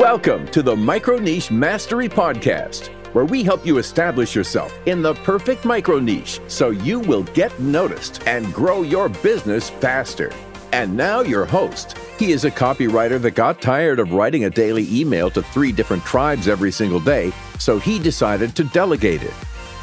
Welcome 0.00 0.48
to 0.52 0.62
the 0.62 0.74
Micro 0.74 1.18
Niche 1.18 1.50
Mastery 1.50 2.08
Podcast, 2.08 2.86
where 3.12 3.26
we 3.26 3.42
help 3.42 3.66
you 3.66 3.76
establish 3.76 4.34
yourself 4.34 4.72
in 4.86 5.02
the 5.02 5.12
perfect 5.12 5.66
micro 5.66 5.98
niche 5.98 6.40
so 6.46 6.70
you 6.70 7.00
will 7.00 7.24
get 7.34 7.60
noticed 7.60 8.26
and 8.26 8.50
grow 8.54 8.80
your 8.80 9.10
business 9.10 9.68
faster. 9.68 10.32
And 10.72 10.96
now, 10.96 11.20
your 11.20 11.44
host. 11.44 11.98
He 12.18 12.32
is 12.32 12.46
a 12.46 12.50
copywriter 12.50 13.20
that 13.20 13.32
got 13.32 13.60
tired 13.60 13.98
of 13.98 14.14
writing 14.14 14.46
a 14.46 14.50
daily 14.50 14.88
email 14.90 15.28
to 15.32 15.42
three 15.42 15.70
different 15.70 16.02
tribes 16.06 16.48
every 16.48 16.72
single 16.72 17.00
day, 17.00 17.30
so 17.58 17.78
he 17.78 17.98
decided 17.98 18.56
to 18.56 18.64
delegate 18.64 19.22
it. 19.22 19.34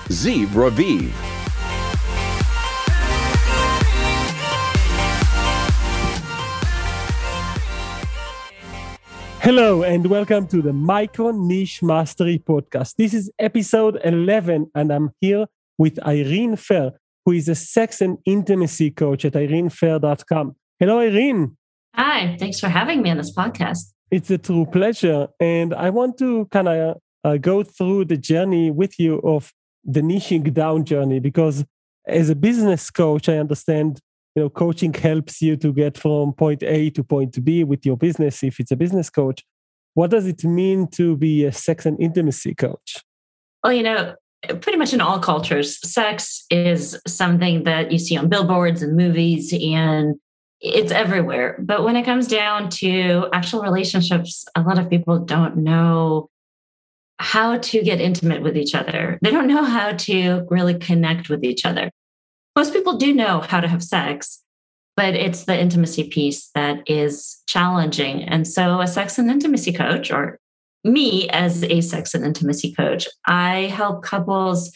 Zeev 0.08 0.48
Raviv. 0.48 1.37
Hello 9.48 9.82
and 9.82 10.08
welcome 10.08 10.46
to 10.48 10.62
the 10.62 10.74
Micro 10.74 11.32
Niche 11.32 11.82
Mastery 11.82 12.38
Podcast. 12.38 12.96
This 12.98 13.14
is 13.14 13.32
episode 13.40 13.98
11, 14.04 14.70
and 14.76 14.92
I'm 14.92 15.12
here 15.22 15.46
with 15.78 16.06
Irene 16.06 16.58
Fair, 16.58 16.92
who 17.26 17.32
is 17.32 17.48
a 17.48 17.56
sex 17.56 18.02
and 18.02 18.18
intimacy 18.26 18.92
coach 18.92 19.24
at 19.24 19.36
irenefair.com. 19.36 20.54
Hello, 20.82 21.00
Irene. 21.00 21.56
Hi, 21.96 22.36
thanks 22.38 22.60
for 22.60 22.68
having 22.68 23.02
me 23.02 23.10
on 23.10 23.16
this 23.16 23.34
podcast. 23.34 23.94
It's 24.12 24.30
a 24.30 24.38
true 24.38 24.66
pleasure. 24.66 25.30
And 25.40 25.74
I 25.74 25.92
want 25.92 26.18
to 26.18 26.48
kind 26.48 26.68
of 26.68 26.98
uh, 27.24 27.38
go 27.38 27.64
through 27.64 28.04
the 28.04 28.18
journey 28.18 28.70
with 28.70 29.00
you 29.00 29.20
of 29.20 29.54
the 29.86 30.02
niching 30.02 30.54
down 30.54 30.84
journey 30.84 31.22
because 31.22 31.64
as 32.06 32.30
a 32.30 32.36
business 32.36 32.90
coach, 32.90 33.30
I 33.30 33.38
understand 33.38 34.02
you 34.38 34.44
know 34.44 34.50
coaching 34.52 34.94
helps 34.94 35.42
you 35.42 35.58
to 35.58 35.74
get 35.74 35.98
from 35.98 36.32
point 36.32 36.62
a 36.62 36.92
to 36.92 37.04
point 37.04 37.44
b 37.44 37.64
with 37.64 37.84
your 37.84 37.98
business 37.98 38.44
if 38.44 38.60
it's 38.60 38.72
a 38.72 38.76
business 38.76 39.10
coach. 39.10 39.44
What 39.96 40.12
does 40.12 40.28
it 40.28 40.44
mean 40.44 40.88
to 40.90 41.18
be 41.18 41.46
a 41.46 41.52
sex 41.52 41.88
and 41.88 42.00
intimacy 42.00 42.54
coach? 42.54 43.04
Well 43.64 43.74
you 43.74 43.82
know 43.82 44.14
pretty 44.62 44.78
much 44.78 44.94
in 44.94 45.02
all 45.02 45.18
cultures 45.20 45.80
sex 45.90 46.46
is 46.52 47.02
something 47.08 47.64
that 47.64 47.92
you 47.92 47.98
see 47.98 48.16
on 48.16 48.30
billboards 48.30 48.84
and 48.84 48.96
movies 48.96 49.52
and 49.52 50.16
it's 50.62 50.92
everywhere. 50.92 51.58
But 51.60 51.84
when 51.84 51.96
it 51.96 52.06
comes 52.06 52.28
down 52.28 52.70
to 52.82 53.30
actual 53.34 53.64
relationships 53.64 54.46
a 54.56 54.62
lot 54.62 54.78
of 54.78 54.88
people 54.88 55.18
don't 55.18 55.58
know 55.58 56.30
how 57.18 57.58
to 57.58 57.82
get 57.82 58.00
intimate 58.00 58.44
with 58.44 58.56
each 58.56 58.76
other. 58.76 59.18
They 59.24 59.32
don't 59.32 59.48
know 59.48 59.64
how 59.64 59.94
to 59.94 60.46
really 60.52 60.78
connect 60.78 61.28
with 61.28 61.44
each 61.44 61.66
other 61.66 61.90
most 62.58 62.74
people 62.74 62.98
do 62.98 63.14
know 63.14 63.42
how 63.42 63.60
to 63.60 63.68
have 63.68 63.84
sex, 63.84 64.42
but 64.96 65.14
it's 65.14 65.44
the 65.44 65.58
intimacy 65.58 66.10
piece 66.10 66.50
that 66.56 66.82
is 66.90 67.44
challenging. 67.46 68.24
And 68.24 68.48
so, 68.48 68.82
a 68.82 68.88
sex 68.88 69.20
and 69.20 69.30
intimacy 69.30 69.72
coach, 69.72 70.10
or 70.10 70.40
me 70.84 71.30
as 71.30 71.64
a 71.64 71.82
sex 71.82 72.16
and 72.16 72.26
intimacy 72.26 72.74
coach, 72.74 73.08
I 73.28 73.68
help 73.68 74.04
couples 74.04 74.72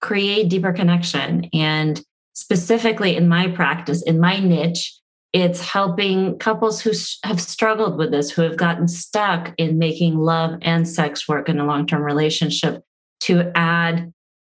create 0.00 0.48
deeper 0.48 0.72
connection. 0.72 1.50
And 1.52 2.02
specifically 2.32 3.16
in 3.16 3.28
my 3.28 3.48
practice, 3.48 4.02
in 4.02 4.18
my 4.18 4.40
niche, 4.40 4.98
it's 5.34 5.60
helping 5.60 6.38
couples 6.38 6.80
who 6.80 6.92
have 7.24 7.38
struggled 7.38 7.98
with 7.98 8.12
this, 8.12 8.30
who 8.30 8.40
have 8.40 8.56
gotten 8.56 8.88
stuck 8.88 9.52
in 9.58 9.76
making 9.76 10.16
love 10.16 10.58
and 10.62 10.88
sex 10.88 11.28
work 11.28 11.50
in 11.50 11.60
a 11.60 11.66
long 11.66 11.86
term 11.86 12.00
relationship 12.00 12.82
to 13.20 13.52
add 13.54 14.10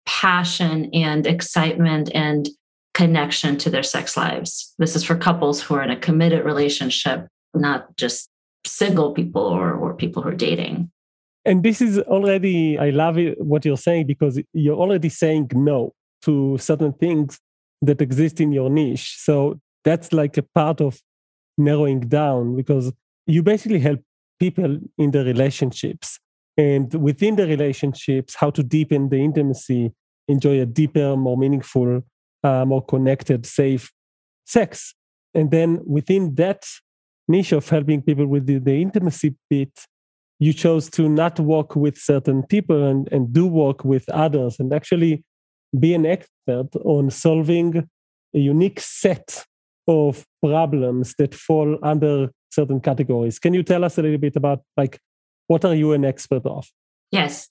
passion 0.07 0.89
and 0.95 1.27
excitement 1.27 2.09
and 2.15 2.49
connection 3.01 3.57
to 3.57 3.69
their 3.71 3.87
sex 3.95 4.15
lives. 4.15 4.75
This 4.77 4.95
is 4.95 5.03
for 5.03 5.15
couples 5.15 5.59
who 5.59 5.73
are 5.73 5.81
in 5.81 5.89
a 5.89 5.99
committed 6.07 6.45
relationship, 6.45 7.27
not 7.55 7.79
just 7.97 8.29
single 8.63 9.11
people 9.19 9.41
or, 9.41 9.73
or 9.73 9.95
people 9.95 10.21
who 10.21 10.29
are 10.29 10.43
dating. 10.49 10.91
And 11.43 11.63
this 11.63 11.81
is 11.81 11.97
already, 12.15 12.77
I 12.77 12.91
love 12.91 13.17
it, 13.17 13.41
what 13.41 13.65
you're 13.65 13.85
saying 13.89 14.05
because 14.05 14.39
you're 14.53 14.77
already 14.77 15.09
saying 15.09 15.49
no 15.55 15.93
to 16.25 16.59
certain 16.59 16.93
things 16.93 17.39
that 17.81 18.01
exist 18.01 18.39
in 18.39 18.51
your 18.51 18.69
niche. 18.69 19.15
So 19.17 19.59
that's 19.83 20.13
like 20.13 20.37
a 20.37 20.43
part 20.43 20.79
of 20.79 21.01
narrowing 21.57 22.01
down 22.01 22.55
because 22.55 22.93
you 23.25 23.41
basically 23.41 23.79
help 23.79 24.01
people 24.39 24.77
in 24.99 25.09
the 25.09 25.25
relationships 25.25 26.19
and 26.55 26.93
within 26.93 27.35
the 27.35 27.47
relationships, 27.47 28.35
how 28.35 28.51
to 28.51 28.61
deepen 28.61 29.09
the 29.09 29.17
intimacy, 29.17 29.91
enjoy 30.27 30.61
a 30.61 30.67
deeper, 30.67 31.17
more 31.17 31.35
meaningful 31.35 32.03
Uh, 32.43 32.65
more 32.65 32.83
connected, 32.83 33.45
safe 33.45 33.91
sex. 34.45 34.95
And 35.33 35.51
then 35.51 35.79
within 35.85 36.35
that 36.35 36.65
niche 37.27 37.51
of 37.51 37.69
helping 37.69 38.01
people 38.01 38.25
with 38.27 38.47
the, 38.47 38.57
the 38.57 38.81
intimacy 38.81 39.35
bit, 39.49 39.85
you 40.39 40.53
chose 40.53 40.89
to 40.89 41.07
not 41.07 41.39
work 41.39 41.75
with 41.75 41.97
certain 41.97 42.41
people 42.43 42.83
and, 42.87 43.07
and 43.11 43.31
do 43.31 43.45
work 43.45 43.85
with 43.85 44.09
others 44.09 44.59
and 44.59 44.73
actually 44.73 45.23
be 45.79 45.93
an 45.93 46.05
expert 46.05 46.75
on 46.83 47.11
solving 47.11 47.87
a 48.33 48.39
unique 48.39 48.79
set 48.79 49.45
of 49.87 50.25
problems 50.43 51.13
that 51.19 51.35
fall 51.35 51.77
under 51.83 52.31
certain 52.51 52.79
categories. 52.79 53.39
Can 53.39 53.53
you 53.53 53.63
tell 53.63 53.83
us 53.83 53.97
a 53.97 54.01
little 54.01 54.17
bit 54.17 54.35
about 54.35 54.61
like 54.75 54.99
what 55.47 55.65
are 55.65 55.75
you 55.75 55.93
an 55.93 56.05
expert 56.05 56.45
of? 56.45 56.67
Yes. 57.11 57.49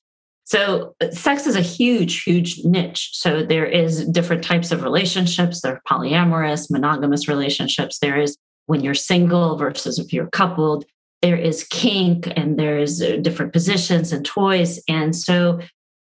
So 0.51 0.97
sex 1.13 1.47
is 1.47 1.55
a 1.55 1.61
huge, 1.61 2.25
huge 2.25 2.65
niche. 2.65 3.11
So 3.13 3.45
there 3.45 3.67
is 3.67 4.05
different 4.07 4.43
types 4.43 4.73
of 4.73 4.83
relationships. 4.83 5.61
There 5.61 5.75
are 5.75 5.83
polyamorous, 5.89 6.73
monogamous 6.73 7.29
relationships. 7.29 8.01
There 8.01 8.21
is 8.21 8.37
when 8.67 8.81
you're 8.81 8.95
single 8.95 9.57
versus 9.57 10.01
if 10.01 10.13
you're 10.13 10.27
coupled. 10.27 10.85
There 11.23 11.37
is 11.37 11.63
kink 11.71 12.27
and 12.35 12.59
there's 12.59 13.01
uh, 13.01 13.19
different 13.23 13.53
positions 13.53 14.11
and 14.11 14.27
toys. 14.27 14.83
And 14.89 15.15
so 15.15 15.61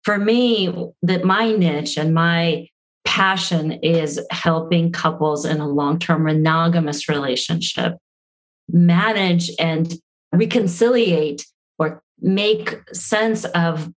for 0.03 0.17
me, 0.17 0.91
that 1.03 1.23
my 1.23 1.53
niche 1.53 1.97
and 1.97 2.13
my 2.13 2.67
passion 3.05 3.71
is 3.81 4.19
helping 4.29 4.91
couples 4.91 5.45
in 5.45 5.61
a 5.61 5.69
long-term 5.69 6.25
monogamous 6.25 7.07
relationship 7.07 7.95
manage 8.67 9.51
and 9.57 9.93
reconciliate 10.33 11.45
or 11.79 12.03
make 12.19 12.75
sense 12.91 13.45
of 13.45 13.89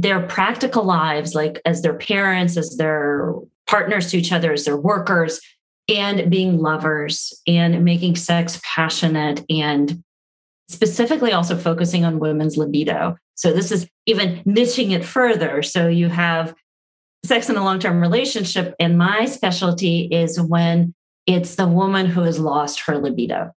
their 0.00 0.20
practical 0.26 0.84
lives, 0.84 1.34
like 1.34 1.60
as 1.64 1.80
their 1.80 1.94
parents, 1.94 2.58
as 2.58 2.76
their 2.76 3.32
partners 3.66 4.10
to 4.10 4.18
each 4.18 4.30
other, 4.30 4.52
as 4.52 4.66
their 4.66 4.76
workers, 4.76 5.40
and 5.88 6.30
being 6.30 6.58
lovers 6.58 7.32
and 7.46 7.82
making 7.82 8.16
sex 8.16 8.60
passionate 8.62 9.42
and 9.48 10.02
specifically 10.68 11.32
also 11.32 11.56
focusing 11.56 12.04
on 12.04 12.18
women's 12.18 12.58
libido. 12.58 13.16
So 13.36 13.52
this 13.52 13.72
is 13.72 13.88
even 14.04 14.42
niching 14.44 14.90
it 14.90 15.04
further. 15.04 15.62
So 15.62 15.88
you 15.88 16.08
have 16.08 16.54
sex 17.24 17.48
in 17.48 17.56
a 17.56 17.64
long-term 17.64 18.00
relationship 18.00 18.74
and 18.78 18.98
my 18.98 19.24
specialty 19.24 20.08
is 20.10 20.40
when 20.40 20.94
it's 21.26 21.54
the 21.54 21.68
woman 21.68 22.06
who 22.06 22.22
has 22.22 22.38
lost 22.38 22.80
her 22.80 22.98
libido, 22.98 23.52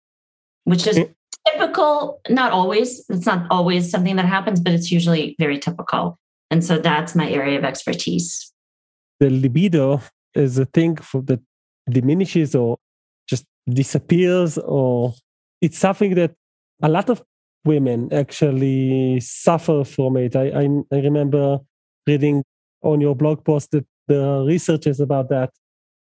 which 0.65 0.87
is 0.87 0.99
mm. 0.99 1.15
typical, 1.49 2.21
not 2.29 2.53
always. 2.53 3.05
It's 3.09 3.27
not 3.27 3.47
always 3.51 3.91
something 3.91 4.17
that 4.17 4.27
happens, 4.27 4.61
but 4.61 4.73
it's 4.73 4.91
usually 4.91 5.35
very 5.39 5.59
typical. 5.59 6.19
And 6.51 6.65
so 6.65 6.79
that's 6.79 7.15
my 7.15 7.29
area 7.29 7.59
of 7.59 7.65
expertise. 7.65 8.53
The 9.21 9.31
libido 9.31 10.03
is 10.35 10.59
a 10.59 10.67
thing 10.67 10.99
that 11.13 11.41
diminishes 11.89 12.55
or 12.55 12.79
just 13.29 13.45
disappears, 13.69 14.59
or 14.59 15.15
it's 15.61 15.79
something 15.79 16.15
that 16.15 16.35
a 16.83 16.89
lot 16.89 17.11
of 17.11 17.23
women 17.65 18.13
actually 18.13 19.19
suffer 19.21 19.85
from 19.85 20.17
it. 20.17 20.37
I, 20.37 20.49
I, 20.49 20.69
I 20.93 21.01
remember 21.01 21.59
reading 22.07 22.45
on 22.83 23.01
your 23.01 23.17
blog 23.17 23.45
post 23.45 23.73
that 23.73 23.87
the 24.07 24.45
research 24.47 24.87
is 24.87 25.01
about 25.01 25.29
that, 25.31 25.51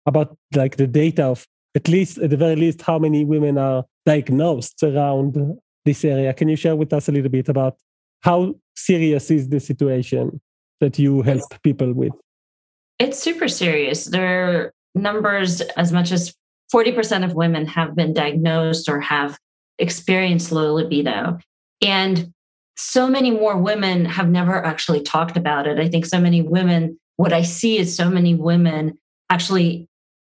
about 0.06 0.38
like 0.54 0.78
the 0.78 0.88
data 0.88 1.24
of 1.24 1.48
at 1.76 1.90
least, 1.90 2.18
at 2.20 2.30
the 2.30 2.38
very 2.38 2.56
least, 2.56 2.82
how 2.82 2.98
many 2.98 3.26
women 3.26 3.58
are 3.58 3.84
diagnosed 4.06 4.82
around 4.82 5.59
this 5.84 6.06
area. 6.06 6.34
Can 6.34 6.48
you 6.48 6.56
share 6.56 6.76
with 6.76 6.94
us 6.94 7.09
a 7.09 7.12
little 7.12 7.30
bit 7.30 7.50
about 7.50 7.78
how 8.26 8.56
serious 8.76 9.30
is 9.30 9.50
the 9.50 9.60
situation 9.60 10.42
that 10.82 10.98
you 10.98 11.22
help 11.22 11.44
people 11.62 11.94
with? 11.94 12.12
It's 12.98 13.20
super 13.20 13.48
serious. 13.48 14.06
There 14.06 14.50
are 14.50 14.74
numbers 14.96 15.62
as 15.62 15.92
much 15.92 16.12
as 16.12 16.34
40% 16.74 17.24
of 17.24 17.36
women 17.36 17.68
have 17.68 17.96
been 17.96 18.14
diagnosed 18.14 18.90
or 18.90 19.00
have 19.00 19.38
experienced 19.78 20.52
low 20.52 20.74
libido. 20.74 21.38
And 21.86 22.34
so 22.76 23.08
many 23.08 23.30
more 23.30 23.58
women 23.58 24.06
have 24.06 24.30
never 24.30 24.66
actually 24.66 25.04
talked 25.04 25.38
about 25.38 25.68
it. 25.68 25.80
I 25.80 25.88
think 25.88 26.06
so 26.06 26.20
many 26.20 26.42
women, 26.42 27.00
what 27.18 27.32
I 27.32 27.44
see 27.44 27.78
is 27.78 27.96
so 27.96 28.10
many 28.10 28.34
women 28.34 28.98
actually 29.30 29.88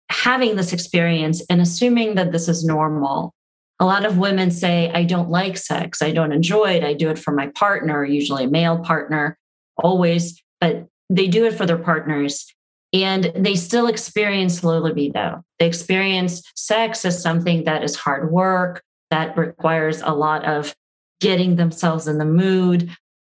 having 0.10 0.56
this 0.56 0.72
experience 0.72 1.42
and 1.50 1.62
assuming 1.62 2.16
that 2.16 2.32
this 2.32 2.48
is 2.48 2.64
normal 2.64 3.34
a 3.80 3.86
lot 3.86 4.06
of 4.06 4.18
women 4.18 4.50
say, 4.50 4.92
I 4.92 5.04
don't 5.04 5.30
like 5.30 5.58
sex. 5.58 6.02
I 6.02 6.12
don't 6.12 6.32
enjoy 6.32 6.72
it. 6.72 6.84
I 6.84 6.94
do 6.94 7.10
it 7.10 7.20
for 7.20 7.32
my 7.32 7.48
partner, 7.48 8.04
usually 8.04 8.46
a 8.46 8.50
male 8.50 8.80
partner, 8.80 9.38
always, 9.78 10.42
but 10.60 10.88
they 11.10 11.28
do 11.28 11.46
it 11.46 11.54
for 11.54 11.66
their 11.66 11.78
partners. 11.78 12.52
And 12.94 13.32
they 13.36 13.56
still 13.56 13.88
experience 13.88 14.64
low 14.64 14.80
libido. 14.80 15.44
They 15.60 15.68
experience 15.68 16.42
sex 16.56 17.06
as 17.06 17.22
something 17.22 17.66
that 17.66 17.84
is 17.84 17.96
hard 17.96 18.32
work, 18.32 18.82
that 19.12 19.38
requires 19.38 20.02
a 20.02 20.12
lot 20.12 20.46
of 20.46 20.76
getting 21.20 21.56
themselves 21.56 22.08
in 22.08 22.18
the 22.18 22.26
mood, 22.26 22.90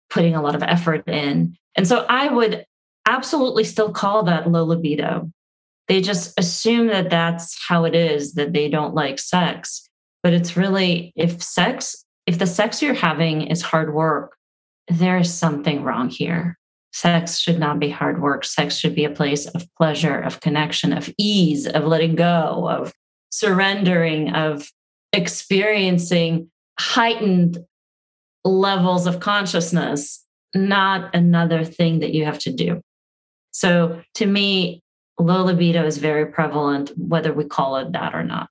putting 0.09 0.35
a 0.35 0.41
lot 0.41 0.55
of 0.55 0.63
effort 0.63 1.07
in. 1.07 1.55
And 1.75 1.87
so 1.87 2.05
I 2.09 2.27
would 2.27 2.65
absolutely 3.05 3.63
still 3.63 3.91
call 3.91 4.23
that 4.23 4.49
low 4.49 4.63
libido. 4.63 5.31
They 5.87 6.01
just 6.01 6.37
assume 6.39 6.87
that 6.87 7.09
that's 7.09 7.57
how 7.67 7.85
it 7.85 7.95
is, 7.95 8.33
that 8.33 8.53
they 8.53 8.69
don't 8.69 8.95
like 8.95 9.19
sex. 9.19 9.89
But 10.23 10.33
it's 10.33 10.57
really, 10.57 11.11
if 11.15 11.43
sex, 11.43 12.05
if 12.25 12.39
the 12.39 12.47
sex 12.47 12.81
you're 12.81 12.93
having 12.93 13.41
is 13.41 13.61
hard 13.61 13.93
work, 13.93 14.37
there's 14.87 15.31
something 15.31 15.83
wrong 15.83 16.09
here. 16.09 16.57
Sex 16.93 17.39
should 17.39 17.59
not 17.59 17.79
be 17.79 17.89
hard 17.89 18.21
work. 18.21 18.45
Sex 18.45 18.77
should 18.77 18.95
be 18.95 19.03
a 19.03 19.09
place 19.09 19.47
of 19.47 19.67
pleasure, 19.77 20.19
of 20.19 20.39
connection, 20.39 20.93
of 20.93 21.09
ease, 21.17 21.67
of 21.67 21.85
letting 21.85 22.15
go, 22.15 22.69
of 22.69 22.93
surrendering, 23.31 24.33
of 24.33 24.69
experiencing 25.11 26.49
heightened 26.79 27.57
levels 28.45 29.07
of 29.07 29.19
consciousness, 29.19 30.23
not 30.53 31.13
another 31.15 31.63
thing 31.63 31.99
that 31.99 32.13
you 32.13 32.25
have 32.25 32.39
to 32.39 32.51
do. 32.51 32.81
So 33.51 34.01
to 34.15 34.25
me, 34.25 34.81
low 35.19 35.43
libido 35.43 35.85
is 35.85 35.97
very 35.97 36.25
prevalent, 36.25 36.91
whether 36.97 37.33
we 37.33 37.45
call 37.45 37.77
it 37.77 37.91
that 37.93 38.13
or 38.13 38.23
not. 38.23 38.49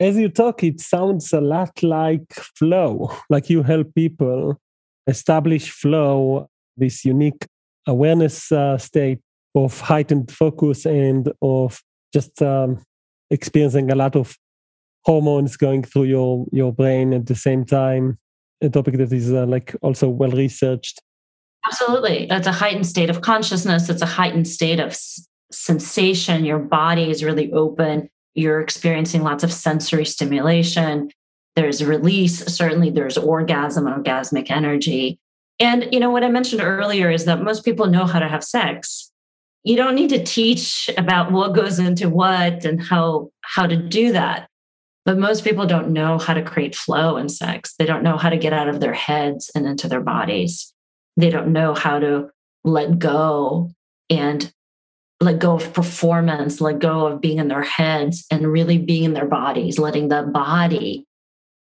As 0.00 0.16
you 0.16 0.28
talk, 0.28 0.62
it 0.62 0.80
sounds 0.80 1.32
a 1.32 1.40
lot 1.40 1.82
like 1.82 2.32
flow, 2.32 3.10
like 3.30 3.50
you 3.50 3.62
help 3.62 3.94
people 3.94 4.60
establish 5.06 5.70
flow, 5.70 6.48
this 6.76 7.04
unique 7.04 7.46
awareness 7.86 8.52
uh, 8.52 8.78
state 8.78 9.18
of 9.54 9.80
heightened 9.80 10.30
focus 10.30 10.86
and 10.86 11.32
of 11.42 11.80
just 12.12 12.40
um, 12.42 12.80
experiencing 13.30 13.90
a 13.90 13.94
lot 13.94 14.14
of 14.14 14.36
hormones 15.04 15.56
going 15.56 15.82
through 15.82 16.04
your 16.04 16.46
your 16.52 16.72
brain 16.72 17.14
at 17.14 17.26
the 17.26 17.34
same 17.34 17.64
time 17.64 18.18
a 18.60 18.68
topic 18.68 18.96
that 18.98 19.12
is 19.12 19.32
uh, 19.32 19.46
like 19.46 19.74
also 19.82 20.08
well 20.08 20.30
researched. 20.30 21.00
Absolutely. 21.66 22.26
That's 22.28 22.46
a 22.46 22.52
heightened 22.52 22.86
state 22.86 23.10
of 23.10 23.20
consciousness. 23.20 23.88
It's 23.88 24.02
a 24.02 24.06
heightened 24.06 24.48
state 24.48 24.80
of 24.80 24.90
s- 24.90 25.28
sensation. 25.52 26.44
Your 26.44 26.58
body 26.58 27.10
is 27.10 27.22
really 27.22 27.52
open 27.52 28.08
you're 28.34 28.60
experiencing 28.60 29.22
lots 29.22 29.44
of 29.44 29.52
sensory 29.52 30.04
stimulation. 30.04 31.10
There's 31.56 31.84
release 31.84 32.44
certainly 32.46 32.90
there's 32.90 33.18
orgasm 33.18 33.86
and 33.86 34.04
orgasmic 34.04 34.50
energy. 34.50 35.18
And 35.60 35.88
you 35.92 35.98
know 35.98 36.10
what 36.10 36.22
i 36.22 36.28
mentioned 36.28 36.62
earlier 36.62 37.10
is 37.10 37.24
that 37.24 37.42
most 37.42 37.64
people 37.64 37.86
know 37.86 38.06
how 38.06 38.20
to 38.20 38.28
have 38.28 38.44
sex. 38.44 39.10
You 39.64 39.76
don't 39.76 39.96
need 39.96 40.10
to 40.10 40.22
teach 40.22 40.88
about 40.96 41.32
what 41.32 41.54
goes 41.54 41.78
into 41.78 42.08
what 42.08 42.64
and 42.64 42.80
how 42.82 43.30
how 43.40 43.66
to 43.66 43.76
do 43.76 44.12
that. 44.12 44.48
But 45.04 45.18
most 45.18 45.42
people 45.42 45.66
don't 45.66 45.90
know 45.90 46.18
how 46.18 46.34
to 46.34 46.42
create 46.42 46.76
flow 46.76 47.16
in 47.16 47.28
sex. 47.28 47.74
They 47.78 47.86
don't 47.86 48.02
know 48.02 48.18
how 48.18 48.28
to 48.28 48.36
get 48.36 48.52
out 48.52 48.68
of 48.68 48.80
their 48.80 48.92
heads 48.92 49.50
and 49.54 49.66
into 49.66 49.88
their 49.88 50.02
bodies. 50.02 50.72
They 51.16 51.30
don't 51.30 51.52
know 51.52 51.74
how 51.74 51.98
to 51.98 52.28
let 52.62 52.98
go 52.98 53.70
and 54.10 54.52
let 55.20 55.38
go 55.38 55.56
of 55.56 55.72
performance 55.72 56.60
let 56.60 56.78
go 56.78 57.06
of 57.06 57.20
being 57.20 57.38
in 57.38 57.48
their 57.48 57.62
heads 57.62 58.24
and 58.30 58.50
really 58.52 58.78
being 58.78 59.04
in 59.04 59.14
their 59.14 59.26
bodies 59.26 59.78
letting 59.78 60.08
the 60.08 60.22
body 60.22 61.04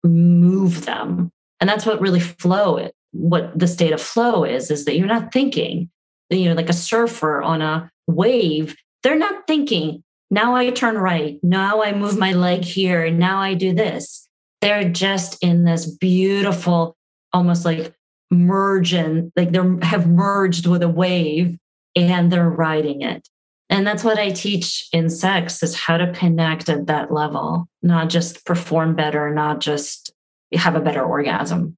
move 0.04 0.84
them. 0.84 1.30
And 1.60 1.68
that's 1.68 1.86
what 1.86 2.00
really 2.00 2.20
flow 2.20 2.76
is 2.78 2.90
what 3.12 3.56
the 3.56 3.68
state 3.68 3.92
of 3.92 4.00
flow 4.00 4.42
is 4.44 4.70
is 4.70 4.84
that 4.86 4.96
you're 4.96 5.06
not 5.06 5.32
thinking. 5.32 5.90
You 6.30 6.48
know 6.48 6.54
like 6.54 6.70
a 6.70 6.74
surfer 6.74 7.42
on 7.42 7.60
a 7.60 7.90
wave 8.06 8.74
they're 9.02 9.18
not 9.18 9.46
thinking 9.46 10.02
now 10.30 10.56
i 10.56 10.70
turn 10.70 10.96
right. 10.96 11.38
Now 11.42 11.82
i 11.82 11.92
move 11.92 12.18
my 12.18 12.32
leg 12.32 12.64
here. 12.64 13.10
Now 13.10 13.40
i 13.40 13.52
do 13.52 13.74
this. 13.74 14.26
They're 14.62 14.88
just 14.88 15.42
in 15.42 15.64
this 15.64 15.84
beautiful 15.84 16.96
almost 17.34 17.66
like 17.66 17.92
merge 18.30 18.94
like 18.94 19.52
they 19.52 19.86
have 19.86 20.06
merged 20.06 20.66
with 20.66 20.82
a 20.82 20.88
wave 20.88 21.58
and 21.94 22.32
they're 22.32 22.48
riding 22.48 23.02
it 23.02 23.28
and 23.72 23.86
that's 23.86 24.04
what 24.04 24.18
i 24.18 24.30
teach 24.30 24.86
in 24.92 25.08
sex 25.08 25.62
is 25.62 25.74
how 25.74 25.96
to 25.96 26.12
connect 26.12 26.68
at 26.68 26.86
that 26.86 27.12
level 27.12 27.66
not 27.82 28.08
just 28.08 28.44
perform 28.46 28.94
better 28.94 29.34
not 29.34 29.60
just 29.60 30.12
have 30.56 30.74
a 30.74 30.80
better 30.80 31.02
orgasm. 31.02 31.76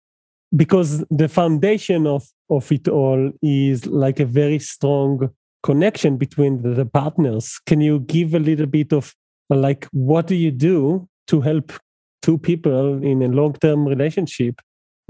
Because 0.54 1.04
the 1.10 1.28
foundation 1.28 2.06
of 2.06 2.24
of 2.50 2.70
it 2.70 2.88
all 2.88 3.32
is 3.42 3.86
like 3.86 4.20
a 4.20 4.26
very 4.26 4.58
strong 4.58 5.30
connection 5.62 6.18
between 6.18 6.62
the 6.62 6.84
partners. 6.84 7.58
Can 7.66 7.80
you 7.80 8.00
give 8.00 8.34
a 8.34 8.38
little 8.38 8.66
bit 8.66 8.92
of 8.92 9.14
like 9.48 9.86
what 9.92 10.26
do 10.26 10.34
you 10.34 10.50
do 10.50 11.08
to 11.28 11.40
help 11.40 11.72
two 12.22 12.38
people 12.38 13.02
in 13.02 13.22
a 13.22 13.28
long 13.28 13.54
term 13.54 13.86
relationship 13.86 14.60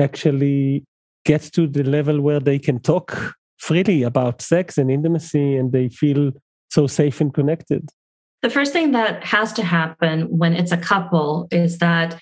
actually 0.00 0.84
get 1.24 1.42
to 1.42 1.66
the 1.66 1.82
level 1.82 2.20
where 2.20 2.40
they 2.40 2.58
can 2.58 2.78
talk 2.80 3.34
freely 3.58 4.02
about 4.02 4.42
sex 4.42 4.78
and 4.78 4.90
intimacy 4.90 5.56
and 5.56 5.72
they 5.72 5.88
feel 5.88 6.32
so 6.74 6.86
safe 6.86 7.20
and 7.20 7.32
connected 7.32 7.88
the 8.44 8.50
first 8.50 8.74
thing 8.74 8.92
that 8.92 9.24
has 9.24 9.54
to 9.54 9.64
happen 9.64 10.24
when 10.36 10.52
it's 10.52 10.70
a 10.70 10.76
couple 10.76 11.48
is 11.50 11.78
that 11.78 12.20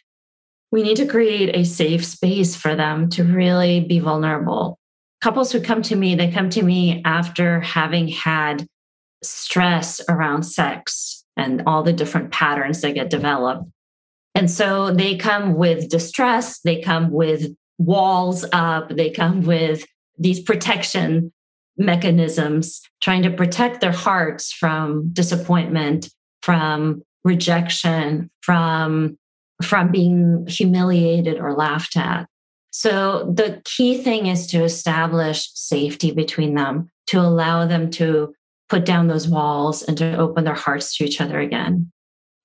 we 0.71 0.85
need 0.85 0.97
to 0.99 1.07
create 1.07 1.57
a 1.57 1.65
safe 1.65 2.05
space 2.05 2.55
for 2.55 2.77
them 2.77 3.11
to 3.11 3.25
really 3.25 3.81
be 3.81 3.99
vulnerable. 3.99 4.79
Couples 5.21 5.51
who 5.51 5.61
come 5.61 5.83
to 5.83 5.97
me, 5.97 6.15
they 6.15 6.31
come 6.31 6.49
to 6.51 6.63
me 6.63 7.03
after 7.05 7.61
having 7.61 8.07
had 8.07 8.69
stress 9.25 10.01
around 10.09 10.45
sex 10.45 11.25
and 11.37 11.65
all 11.67 11.83
the 11.83 11.93
different 11.93 12.31
patterns 12.31 12.83
that 12.83 12.95
get 12.95 13.11
developed. 13.11 13.69
And 14.37 14.49
so 14.49 14.95
they 14.95 15.17
come 15.17 15.55
with 15.55 15.89
distress, 15.89 16.61
they 16.61 16.81
come 16.81 17.11
with 17.11 17.53
walls 17.79 18.45
up, 18.53 18.91
they 18.91 19.11
come 19.11 19.43
with 19.43 19.85
these 20.21 20.39
protection 20.39 21.33
mechanisms, 21.85 22.81
trying 23.01 23.23
to 23.23 23.31
protect 23.31 23.81
their 23.81 23.93
hearts 23.93 24.53
from 24.53 25.11
disappointment, 25.13 26.09
from 26.43 27.03
rejection, 27.25 28.31
from 28.41 29.17
from 29.63 29.93
being 29.93 30.45
humiliated 30.49 31.39
or 31.39 31.55
laughed 31.55 31.97
at. 31.97 32.27
So 32.71 33.31
the 33.33 33.61
key 33.65 34.03
thing 34.03 34.27
is 34.27 34.47
to 34.49 34.65
establish 34.65 35.51
safety 35.55 36.11
between 36.11 36.55
them, 36.55 36.91
to 37.09 37.21
allow 37.21 37.67
them 37.67 37.91
to 37.93 38.35
put 38.69 38.85
down 38.85 39.07
those 39.07 39.29
walls 39.29 39.83
and 39.83 39.97
to 39.99 40.17
open 40.17 40.45
their 40.45 40.55
hearts 40.55 40.97
to 40.97 41.05
each 41.05 41.21
other 41.21 41.39
again. 41.39 41.93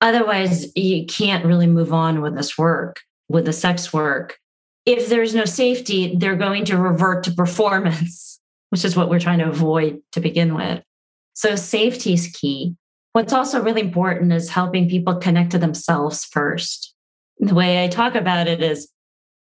Otherwise, 0.00 0.70
you 0.76 1.06
can't 1.06 1.44
really 1.44 1.66
move 1.66 1.92
on 1.92 2.20
with 2.20 2.36
this 2.36 2.56
work, 2.56 3.00
with 3.28 3.46
the 3.46 3.52
sex 3.52 3.92
work. 3.92 4.38
If 4.86 5.08
there's 5.08 5.34
no 5.34 5.44
safety, 5.44 6.14
they're 6.16 6.36
going 6.36 6.66
to 6.66 6.76
revert 6.76 7.24
to 7.24 7.32
performance, 7.32 8.37
which 8.70 8.84
is 8.84 8.96
what 8.96 9.08
we're 9.08 9.20
trying 9.20 9.38
to 9.38 9.48
avoid 9.48 10.00
to 10.12 10.20
begin 10.20 10.54
with. 10.54 10.82
So, 11.34 11.56
safety 11.56 12.14
is 12.14 12.28
key. 12.28 12.74
What's 13.12 13.32
also 13.32 13.62
really 13.62 13.80
important 13.80 14.32
is 14.32 14.50
helping 14.50 14.88
people 14.88 15.16
connect 15.16 15.52
to 15.52 15.58
themselves 15.58 16.24
first 16.24 16.94
the 17.40 17.54
way 17.54 17.82
I 17.82 17.88
talk 17.88 18.14
about 18.14 18.48
it 18.48 18.62
is 18.62 18.88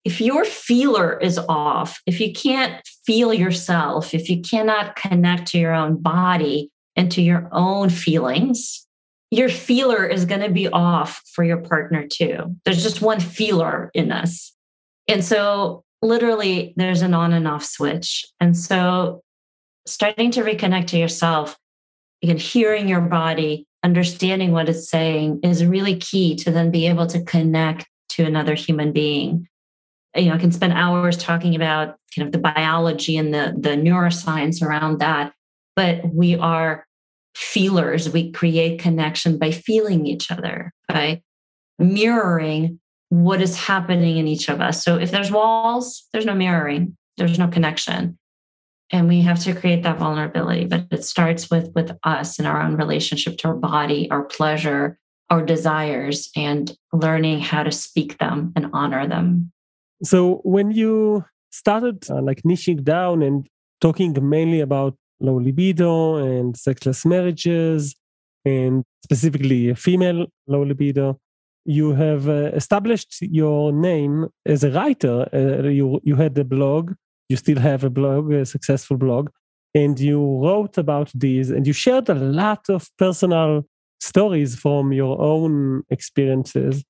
if 0.05 0.21
your 0.21 0.45
feeler 0.45 1.19
is 1.19 1.38
off, 1.38 2.00
if 2.07 2.21
you 2.21 2.33
can't 2.33 2.81
feel 3.07 3.33
yourself, 3.33 4.14
if 4.14 4.29
you 4.29 4.41
cannot 4.41 4.97
connect 4.97 5.49
to 5.49 5.59
your 5.59 5.73
own 5.73 6.00
body 6.00 6.71
and 6.97 7.11
to 7.12 7.23
your 7.23 7.49
own 7.52 7.88
feelings, 7.88 8.87
your 9.31 9.49
feeler 9.49 10.05
is 10.05 10.25
going 10.25 10.41
to 10.41 10.50
be 10.50 10.69
off 10.69 11.23
for 11.33 11.45
your 11.45 11.59
partner 11.59 12.07
too. 12.07 12.57
There's 12.64 12.83
just 12.83 13.00
one 13.00 13.21
feeler 13.21 13.91
in 13.95 14.11
us. 14.11 14.52
And 15.09 15.25
so, 15.25 15.85
literally, 16.02 16.75
there's 16.76 17.02
an 17.02 17.14
on 17.14 17.32
and 17.32 17.49
off 17.49 17.64
switch. 17.64 18.26
And 18.40 18.56
so, 18.56 19.23
starting 19.87 20.30
to 20.32 20.42
reconnect 20.42 20.88
to 20.88 20.99
yourself, 20.99 21.56
again, 22.23 22.37
hearing 22.37 22.88
your 22.88 23.00
body, 23.00 23.66
understanding 23.82 24.52
what 24.52 24.68
it's 24.68 24.88
saying 24.88 25.40
is 25.42 25.64
really 25.64 25.97
key 25.97 26.37
to 26.37 26.50
then 26.50 26.71
be 26.71 26.87
able 26.87 27.06
to 27.06 27.23
connect 27.25 27.87
to 28.11 28.25
another 28.25 28.54
human 28.54 28.92
being. 28.92 29.49
You 30.14 30.26
know, 30.26 30.35
I 30.35 30.38
can 30.38 30.52
spend 30.52 30.75
hours 30.75 31.16
talking 31.16 31.56
about 31.56 31.97
kind 32.14 32.26
of 32.26 32.32
the 32.32 32.38
biology 32.38 33.16
and 33.16 33.32
the, 33.32 33.54
the 33.59 33.71
neuroscience 33.71 34.62
around 34.62 34.99
that, 34.99 35.32
but 35.75 36.02
we 36.12 36.37
are 36.37 36.87
feelers. 37.35 38.11
We 38.11 38.30
create 38.30 38.78
connection 38.78 39.38
by 39.38 39.52
feeling 39.52 40.06
each 40.06 40.30
other, 40.30 40.73
by 40.87 41.23
mirroring 41.78 42.78
what 43.12 43.42
is 43.42 43.57
happening 43.57 44.16
in 44.16 44.26
each 44.26 44.49
of 44.49 44.62
us. 44.62 44.83
So 44.83 44.99
if 44.99 45.11
there's 45.11 45.31
walls, 45.31 46.09
there's 46.12 46.25
no 46.25 46.35
mirroring, 46.35 46.97
there's 47.19 47.38
no 47.38 47.47
connection 47.47 48.19
and 48.90 49.09
we 49.09 49.23
have 49.23 49.40
to 49.40 49.54
create 49.54 49.83
that 49.83 49.99
vulnerability 49.99 50.66
but 50.66 50.87
it 50.90 51.04
starts 51.04 51.50
with 51.50 51.71
with 51.75 51.92
us 52.04 52.38
and 52.38 52.47
our 52.47 52.61
own 52.61 52.76
relationship 52.76 53.38
to 53.38 53.49
our 53.49 53.54
body 53.54 54.11
our 54.11 54.23
pleasure 54.23 54.99
our 55.31 55.42
desires 55.42 56.31
and 56.37 56.76
learning 56.92 57.40
how 57.40 57.62
to 57.62 57.73
speak 57.73 58.19
them 58.19 58.52
and 58.54 58.66
honor 58.73 59.07
them 59.07 59.50
so 60.02 60.40
when 60.45 60.71
you 60.71 61.25
started 61.50 62.04
uh, 62.11 62.21
like 62.21 62.42
niching 62.42 62.83
down 62.83 63.23
and 63.23 63.47
talking 63.81 64.14
mainly 64.28 64.61
about 64.61 64.95
low 65.21 65.37
libido 65.37 66.16
and 66.16 66.57
sexless 66.57 67.04
marriages 67.07 67.95
and 68.45 68.85
specifically 69.04 69.75
female 69.75 70.26
low 70.47 70.62
libido 70.62 71.19
you 71.64 71.92
have 71.92 72.28
uh, 72.28 72.50
established 72.54 73.19
your 73.21 73.73
name 73.73 74.28
as 74.47 74.64
a 74.64 74.71
writer. 74.71 75.28
Uh, 75.33 75.69
you 75.69 76.00
you 76.02 76.16
had 76.16 76.37
a 76.38 76.45
blog. 76.45 76.95
You 77.28 77.37
still 77.37 77.59
have 77.59 77.85
a 77.85 77.90
blog, 77.90 78.33
a 78.33 78.45
successful 78.45 78.97
blog, 78.97 79.31
and 79.75 79.99
you 79.99 80.21
wrote 80.42 80.76
about 80.76 81.11
these, 81.14 81.50
and 81.50 81.66
you 81.66 81.73
shared 81.73 82.09
a 82.09 82.14
lot 82.14 82.69
of 82.69 82.90
personal 82.99 83.64
stories 84.00 84.57
from 84.57 84.92
your 84.92 85.21
own 85.21 85.83
experiences, 85.90 86.85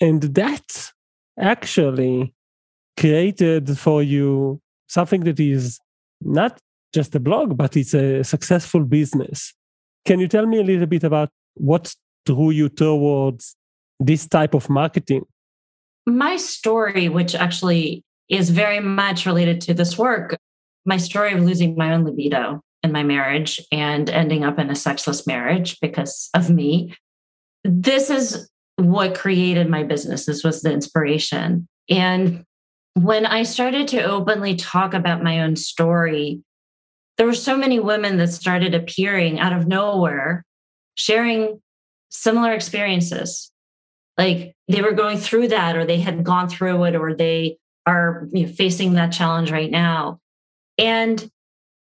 and 0.00 0.22
that 0.22 0.92
actually 1.38 2.34
created 2.98 3.78
for 3.78 4.02
you 4.02 4.60
something 4.88 5.22
that 5.24 5.40
is 5.40 5.78
not 6.20 6.58
just 6.92 7.14
a 7.14 7.20
blog, 7.20 7.56
but 7.56 7.76
it's 7.76 7.94
a 7.94 8.22
successful 8.24 8.84
business. 8.84 9.54
Can 10.04 10.18
you 10.18 10.28
tell 10.28 10.46
me 10.46 10.58
a 10.58 10.64
little 10.64 10.86
bit 10.86 11.04
about 11.04 11.30
what 11.54 11.94
drew 12.26 12.50
you 12.50 12.68
towards 12.68 13.56
this 14.00 14.26
type 14.26 14.54
of 14.54 14.68
marketing? 14.68 15.24
My 16.06 16.36
story, 16.36 17.08
which 17.08 17.34
actually 17.34 18.02
is 18.28 18.50
very 18.50 18.80
much 18.80 19.26
related 19.26 19.60
to 19.62 19.74
this 19.74 19.96
work, 19.98 20.36
my 20.84 20.96
story 20.96 21.32
of 21.32 21.40
losing 21.40 21.76
my 21.76 21.92
own 21.92 22.04
libido 22.04 22.60
in 22.82 22.92
my 22.92 23.02
marriage 23.02 23.60
and 23.70 24.08
ending 24.08 24.44
up 24.44 24.58
in 24.58 24.70
a 24.70 24.74
sexless 24.74 25.26
marriage 25.26 25.78
because 25.80 26.30
of 26.34 26.48
me. 26.48 26.94
This 27.64 28.08
is 28.08 28.50
what 28.76 29.14
created 29.14 29.68
my 29.68 29.82
business. 29.82 30.24
This 30.24 30.42
was 30.42 30.62
the 30.62 30.72
inspiration. 30.72 31.68
And 31.90 32.44
when 32.94 33.26
I 33.26 33.42
started 33.42 33.88
to 33.88 34.02
openly 34.02 34.56
talk 34.56 34.94
about 34.94 35.22
my 35.22 35.40
own 35.42 35.56
story, 35.56 36.42
there 37.18 37.26
were 37.26 37.34
so 37.34 37.56
many 37.56 37.78
women 37.78 38.16
that 38.16 38.28
started 38.28 38.74
appearing 38.74 39.38
out 39.38 39.52
of 39.52 39.66
nowhere, 39.66 40.44
sharing 40.94 41.60
similar 42.08 42.52
experiences. 42.52 43.52
Like 44.20 44.54
they 44.68 44.82
were 44.82 44.92
going 44.92 45.16
through 45.16 45.48
that, 45.48 45.76
or 45.76 45.84
they 45.86 45.98
had 45.98 46.22
gone 46.22 46.48
through 46.48 46.84
it, 46.84 46.94
or 46.94 47.14
they 47.14 47.56
are 47.86 48.28
you 48.32 48.46
know, 48.46 48.52
facing 48.52 48.92
that 48.92 49.12
challenge 49.12 49.50
right 49.50 49.70
now. 49.70 50.20
And 50.76 51.28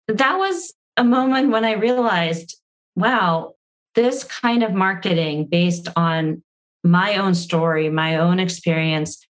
that 0.06 0.38
was 0.38 0.74
a 0.98 1.04
moment 1.04 1.50
when 1.50 1.64
I 1.64 1.72
realized, 1.72 2.60
wow, 2.94 3.54
this 3.94 4.22
kind 4.24 4.62
of 4.62 4.74
marketing 4.74 5.46
based 5.46 5.88
on 5.96 6.42
my 6.84 7.16
own 7.16 7.34
story, 7.34 7.88
my 7.88 8.16
own 8.16 8.38
experience 8.38 9.26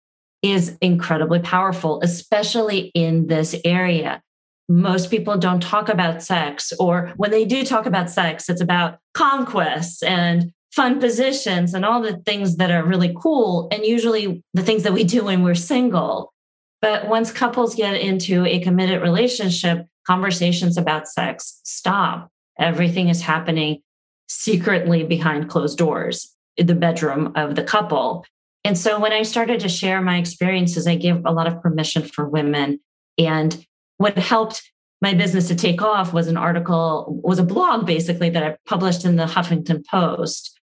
is 0.44 0.78
incredibly 0.80 1.40
powerful, 1.40 2.02
especially 2.04 2.92
in 2.94 3.26
this 3.26 3.56
area 3.66 4.22
most 4.68 5.12
people 5.12 5.38
don't 5.38 5.62
talk 5.62 5.90
about 5.90 6.24
sex, 6.24 6.74
or 6.80 7.14
when 7.18 7.32
they 7.32 7.46
do 7.46 7.64
talk 7.64 7.86
about 7.86 8.10
sex, 8.10 8.50
it's 8.50 8.62
about 8.62 9.00
conquests 9.14 10.02
and 10.02 10.52
fun 10.76 11.00
positions 11.00 11.74
and 11.74 11.86
all 11.86 12.02
the 12.02 12.18
things 12.18 12.58
that 12.58 12.70
are 12.70 12.84
really 12.84 13.16
cool. 13.18 13.70
And 13.72 13.86
usually 13.86 14.44
the 14.54 14.62
things 14.62 14.84
that 14.84 14.94
we 14.94 15.06
do 15.06 15.26
when 15.26 15.42
we're 15.42 15.56
single. 15.56 16.34
But 16.82 17.08
once 17.08 17.32
couples 17.32 17.76
get 17.76 17.96
into 17.96 18.46
a 18.46 18.60
committed 18.60 19.02
relationship, 19.02 19.86
conversations 20.06 20.78
about 20.78 21.08
sex 21.08 21.62
stop. 21.64 22.30
Everything 22.60 23.10
is 23.10 23.22
happening 23.22 23.82
secretly 24.28 25.04
behind 25.04 25.50
closed 25.50 25.78
doors 25.78 26.36
in 26.58 26.68
the 26.68 26.76
bedroom 26.76 27.32
of 27.36 27.56
the 27.56 27.64
couple. 27.64 28.26
And 28.64 28.78
so 28.78 29.00
when 29.00 29.14
I 29.14 29.24
started 29.24 29.62
to 29.62 29.70
share 29.70 30.02
my 30.02 30.18
experiences, 30.18 30.88
I 30.88 30.96
gave 30.96 31.26
a 31.26 31.32
lot 31.32 31.48
of 31.48 31.62
permission 31.62 32.04
for 32.04 32.28
women 32.28 32.80
and 33.18 33.66
what 33.98 34.18
helped 34.18 34.72
my 35.02 35.14
business 35.14 35.48
to 35.48 35.56
take 35.56 35.82
off 35.82 36.14
was 36.14 36.28
an 36.28 36.38
article, 36.38 37.20
was 37.24 37.40
a 37.40 37.44
blog 37.44 37.86
basically 37.86 38.30
that 38.32 38.44
I 38.44 38.58
published 38.66 39.06
in 39.06 39.16
the 39.16 39.26
Huffington 39.26 39.86
Post 39.86 40.56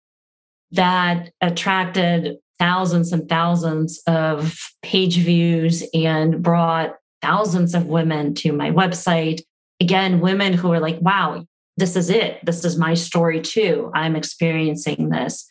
that 0.73 1.31
attracted 1.41 2.39
thousands 2.59 3.13
and 3.13 3.29
thousands 3.29 4.01
of 4.07 4.57
page 4.83 5.19
views 5.19 5.83
and 5.95 6.43
brought 6.43 6.97
thousands 7.21 7.75
of 7.75 7.87
women 7.87 8.35
to 8.35 8.53
my 8.53 8.71
website. 8.71 9.43
Again, 9.81 10.21
women 10.21 10.53
who 10.53 10.69
were 10.69 10.81
like, 10.81 11.01
wow, 11.01 11.45
this 11.77 11.97
is 11.97 12.11
it. 12.11 12.45
This 12.45 12.65
is 12.65 12.79
my 12.79 12.95
story 12.95 13.41
too. 13.41 13.91
I'm 13.95 14.17
experiencing 14.17 15.09
this. 15.09 15.51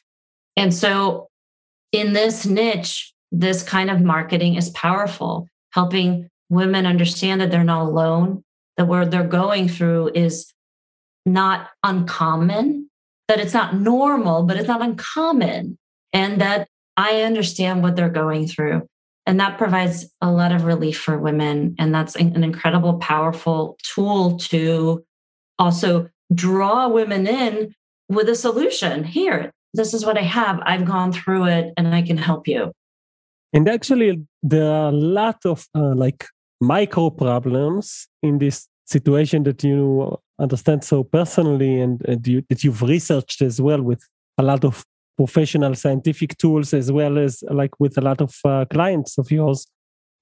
And 0.56 0.74
so, 0.74 1.28
in 1.92 2.14
this 2.14 2.46
niche, 2.46 3.14
this 3.32 3.64
kind 3.64 3.90
of 3.90 4.02
marketing 4.02 4.56
is 4.56 4.70
powerful, 4.70 5.48
helping 5.72 6.30
women 6.50 6.86
understand 6.86 7.42
that 7.42 7.52
they're 7.52 7.64
not 7.64 7.88
alone, 7.88 8.44
that 8.78 8.86
what 8.86 9.12
they're 9.12 9.24
going 9.24 9.68
through 9.68 10.12
is 10.16 10.54
not 11.26 11.70
uncommon, 11.84 12.90
that 13.32 13.40
it's 13.40 13.54
not 13.54 13.80
normal, 13.80 14.44
but 14.44 14.58
it's 14.58 14.68
not 14.68 14.82
uncommon, 14.82 15.78
and 16.12 16.42
that 16.42 16.68
I 16.98 17.22
understand 17.22 17.82
what 17.82 17.96
they're 17.96 18.10
going 18.10 18.46
through. 18.46 18.86
And 19.26 19.40
that 19.40 19.58
provides 19.58 20.06
a 20.22 20.30
lot 20.30 20.52
of 20.52 20.66
relief 20.66 21.00
for 21.00 21.18
women. 21.18 21.74
And 21.80 21.96
that's 21.96 22.18
an 22.18 22.44
incredible, 22.44 22.96
powerful 22.96 23.78
tool 23.84 24.36
to 24.50 25.06
also 25.58 26.10
draw 26.34 26.90
women 26.90 27.26
in 27.26 27.74
with 28.10 28.28
a 28.28 28.36
solution. 28.36 29.06
Here, 29.06 29.54
this 29.74 29.94
is 29.94 30.06
what 30.06 30.18
I 30.18 30.24
have. 30.24 30.60
I've 30.66 30.84
gone 30.84 31.14
through 31.14 31.46
it 31.46 31.74
and 31.78 31.96
I 31.96 32.02
can 32.02 32.18
help 32.18 32.50
you. 32.50 32.74
And 33.54 33.70
actually, 33.70 34.26
there 34.44 34.70
are 34.70 34.90
a 34.90 34.92
lot 34.92 35.46
of 35.46 35.66
uh, 35.74 35.96
like 35.96 36.26
micro 36.60 37.10
problems 37.12 38.10
in 38.22 38.40
this 38.40 38.68
situation 38.88 39.44
that 39.44 39.64
you 39.64 40.18
understand 40.42 40.84
so 40.84 41.04
personally 41.04 41.80
and, 41.80 42.02
and 42.08 42.26
you, 42.28 42.44
that 42.50 42.64
you've 42.64 42.82
researched 42.82 43.42
as 43.42 43.62
well 43.62 43.82
with 43.82 44.02
a 44.38 44.44
lot 44.44 44.64
of 44.64 44.86
professional 45.18 45.76
scientific 45.76 46.38
tools 46.38 46.74
as 46.74 46.92
well 46.92 47.18
as 47.18 47.44
like 47.52 47.72
with 47.80 47.98
a 47.98 48.02
lot 48.02 48.22
of 48.22 48.36
uh, 48.46 48.66
clients 48.66 49.18
of 49.18 49.30
yours 49.30 49.68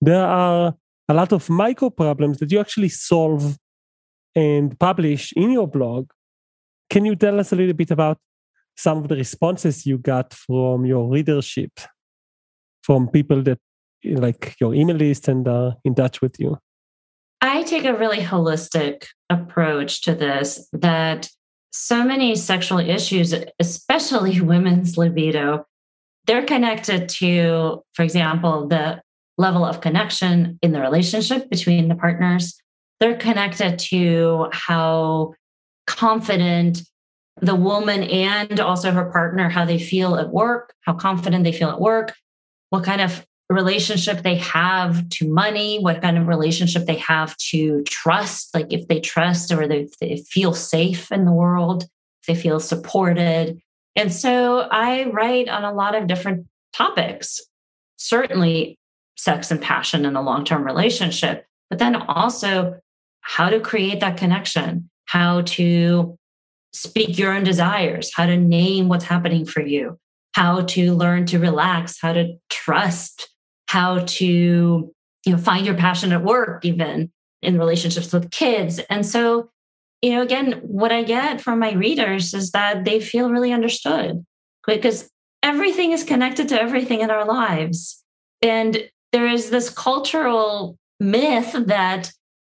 there 0.01 0.25
are 0.25 0.73
a 1.07 1.13
lot 1.13 1.31
of 1.31 1.49
micro 1.49 1.89
problems 1.89 2.37
that 2.39 2.51
you 2.51 2.59
actually 2.59 2.89
solve 2.89 3.57
and 4.35 4.77
publish 4.79 5.31
in 5.35 5.51
your 5.51 5.67
blog 5.67 6.09
can 6.89 7.05
you 7.05 7.15
tell 7.15 7.39
us 7.39 7.51
a 7.51 7.55
little 7.55 7.73
bit 7.73 7.91
about 7.91 8.17
some 8.75 8.97
of 8.99 9.07
the 9.09 9.15
responses 9.15 9.85
you 9.85 9.97
got 9.97 10.33
from 10.33 10.85
your 10.85 11.09
readership 11.09 11.71
from 12.81 13.09
people 13.09 13.43
that 13.43 13.59
like 14.03 14.55
your 14.59 14.73
email 14.73 14.95
list 14.95 15.27
and 15.27 15.47
uh, 15.47 15.71
in 15.83 15.93
touch 15.93 16.21
with 16.21 16.39
you? 16.39 16.57
I 17.41 17.63
take 17.63 17.85
a 17.85 17.97
really 17.97 18.19
holistic 18.19 19.05
approach 19.29 20.01
to 20.03 20.15
this 20.15 20.67
that 20.73 21.29
so 21.71 22.03
many 22.03 22.35
sexual 22.35 22.79
issues, 22.79 23.33
especially 23.59 24.41
women's 24.53 24.97
libido, 24.97 25.65
they're 26.25 26.45
connected 26.45 27.09
to, 27.09 27.81
for 27.93 28.03
example, 28.03 28.67
the 28.67 29.01
level 29.37 29.63
of 29.63 29.81
connection 29.81 30.59
in 30.61 30.73
the 30.73 30.81
relationship 30.81 31.49
between 31.49 31.87
the 31.87 31.95
partners. 31.95 32.59
They're 32.99 33.17
connected 33.17 33.79
to 33.79 34.47
how 34.51 35.33
confident 35.87 36.81
the 37.41 37.55
woman 37.55 38.03
and 38.03 38.59
also 38.59 38.91
her 38.91 39.09
partner, 39.11 39.49
how 39.49 39.63
they 39.63 39.79
feel 39.79 40.17
at 40.17 40.29
work, 40.29 40.73
how 40.81 40.93
confident 40.93 41.45
they 41.45 41.53
feel 41.53 41.69
at 41.69 41.79
work, 41.79 42.13
what 42.69 42.83
kind 42.83 42.99
of 42.99 43.25
relationship 43.49 44.21
they 44.21 44.35
have 44.35 45.07
to 45.09 45.27
money, 45.27 45.79
what 45.79 46.01
kind 46.01 46.17
of 46.17 46.27
relationship 46.27 46.85
they 46.85 46.97
have 46.97 47.35
to 47.37 47.83
trust, 47.83 48.53
like 48.53 48.71
if 48.71 48.87
they 48.87 48.99
trust 48.99 49.51
or 49.51 49.67
they, 49.67 49.87
they 49.99 50.17
feel 50.17 50.53
safe 50.53 51.11
in 51.11 51.25
the 51.25 51.31
world, 51.31 51.83
if 51.83 52.27
they 52.27 52.35
feel 52.35 52.59
supported. 52.59 53.59
And 53.95 54.13
so 54.13 54.59
I 54.71 55.05
write 55.05 55.49
on 55.49 55.63
a 55.63 55.73
lot 55.73 55.95
of 55.95 56.07
different 56.07 56.47
topics, 56.73 57.41
certainly 57.97 58.77
sex 59.17 59.49
and 59.49 59.61
passion 59.61 60.05
in 60.05 60.15
a 60.15 60.21
long 60.21 60.45
term 60.45 60.63
relationship, 60.63 61.45
but 61.69 61.79
then 61.79 61.95
also 61.95 62.79
how 63.21 63.49
to 63.49 63.59
create 63.59 63.99
that 63.99 64.17
connection, 64.17 64.89
how 65.05 65.41
to 65.41 66.15
speak 66.71 67.17
your 67.17 67.33
own 67.33 67.43
desires, 67.43 68.11
how 68.13 68.27
to 68.27 68.37
name 68.37 68.89
what's 68.89 69.05
happening 69.05 69.43
for 69.43 69.61
you, 69.61 69.97
how 70.33 70.61
to 70.61 70.93
learn 70.93 71.25
to 71.25 71.39
relax, 71.39 71.99
how 71.99 72.13
to 72.13 72.35
trust 72.49 73.27
how 73.69 73.99
to 73.99 74.25
you 74.25 75.31
know 75.31 75.37
find 75.37 75.63
your 75.63 75.75
passion 75.75 76.11
at 76.11 76.23
work 76.23 76.65
even 76.65 77.11
in 77.43 77.59
relationships 77.59 78.11
with 78.11 78.31
kids. 78.31 78.79
And 78.89 79.05
so 79.05 79.51
you 80.01 80.11
know 80.11 80.23
again 80.23 80.53
what 80.63 80.91
i 80.91 81.03
get 81.03 81.41
from 81.41 81.59
my 81.59 81.73
readers 81.73 82.33
is 82.33 82.51
that 82.51 82.83
they 82.83 82.99
feel 82.99 83.29
really 83.29 83.51
understood 83.51 84.25
because 84.65 85.09
everything 85.43 85.91
is 85.91 86.03
connected 86.03 86.49
to 86.49 86.59
everything 86.59 87.01
in 87.01 87.11
our 87.11 87.25
lives. 87.25 88.03
And 88.41 88.89
there 89.11 89.27
is 89.27 89.51
this 89.51 89.69
cultural 89.69 90.77
myth 90.99 91.55
that 91.67 92.11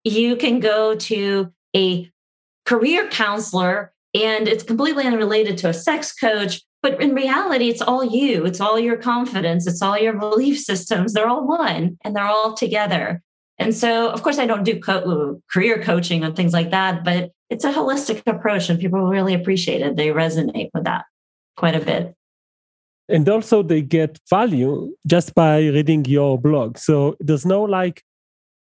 you 0.03 0.35
can 0.35 0.59
go 0.59 0.95
to 0.95 1.51
a 1.75 2.09
career 2.65 3.07
counselor 3.07 3.93
and 4.13 4.47
it's 4.47 4.63
completely 4.63 5.05
unrelated 5.05 5.57
to 5.59 5.69
a 5.69 5.73
sex 5.73 6.13
coach 6.13 6.61
but 6.81 7.01
in 7.01 7.13
reality, 7.13 7.69
it's 7.69 7.81
all 7.81 8.03
you, 8.03 8.45
it's 8.45 8.62
all 8.62 8.79
your 8.79 8.98
confidence, 8.98 9.67
it's 9.67 9.81
all 9.81 9.98
your 9.98 10.13
belief 10.13 10.59
systems. 10.59 11.13
They're 11.13 11.27
all 11.27 11.45
one 11.45 11.98
and 12.03 12.15
they're 12.15 12.24
all 12.24 12.53
together. 12.53 13.21
And 13.57 13.75
so, 13.75 14.09
of 14.09 14.24
course, 14.24 14.39
I 14.39 14.45
don't 14.45 14.63
do 14.63 14.79
co- 14.79 15.41
career 15.51 15.81
coaching 15.83 16.24
and 16.24 16.36
things 16.36 16.53
like 16.53 16.71
that, 16.71 17.03
but 17.03 17.31
it's 17.50 17.65
a 17.65 17.74
holistic 17.74 18.21
approach 18.25 18.69
and 18.69 18.79
people 18.79 19.01
really 19.07 19.33
appreciate 19.33 19.81
it. 19.81 19.98
They 19.98 20.07
resonate 20.07 20.69
with 20.74 20.86
that 20.86 21.03
quite 21.57 21.75
a 21.75 21.81
bit. 21.81 22.15
And 23.09 23.27
also, 23.27 23.63
they 23.63 23.81
get 23.81 24.17
value 24.29 24.95
just 25.05 25.36
by 25.36 25.57
reading 25.59 26.05
your 26.05 26.39
blog. 26.39 26.77
So 26.77 27.17
there's 27.19 27.45
no 27.45 27.63
like 27.63 28.03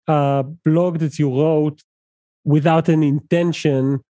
a 0.06 0.44
blog 0.64 0.98
that 0.98 1.18
you 1.18 1.34
wrote 1.34 1.82
without 2.44 2.88
an 2.88 3.02
intention 3.02 4.02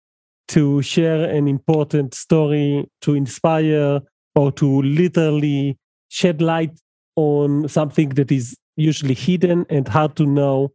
to 0.48 0.82
share 0.82 1.24
an 1.24 1.48
important 1.48 2.14
story, 2.14 2.88
to 3.00 3.14
inspire, 3.14 4.00
or 4.34 4.52
to 4.52 4.82
literally 4.82 5.78
shed 6.08 6.42
light 6.42 6.78
on 7.16 7.68
something 7.68 8.10
that 8.10 8.30
is 8.30 8.56
usually 8.76 9.14
hidden 9.14 9.64
and 9.70 9.88
hard 9.88 10.16
to 10.16 10.26
know 10.26 10.72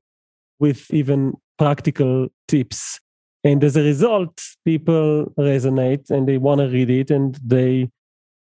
with 0.59 0.91
even 0.91 1.33
practical 1.57 2.27
tips. 2.47 2.99
And 3.43 3.63
as 3.63 3.77
a 3.77 3.83
result, 3.83 4.41
people 4.65 5.31
resonate 5.37 6.09
and 6.09 6.27
they 6.27 6.37
want 6.37 6.59
to 6.59 6.67
read 6.67 6.89
it 6.89 7.11
and 7.11 7.37
they 7.43 7.89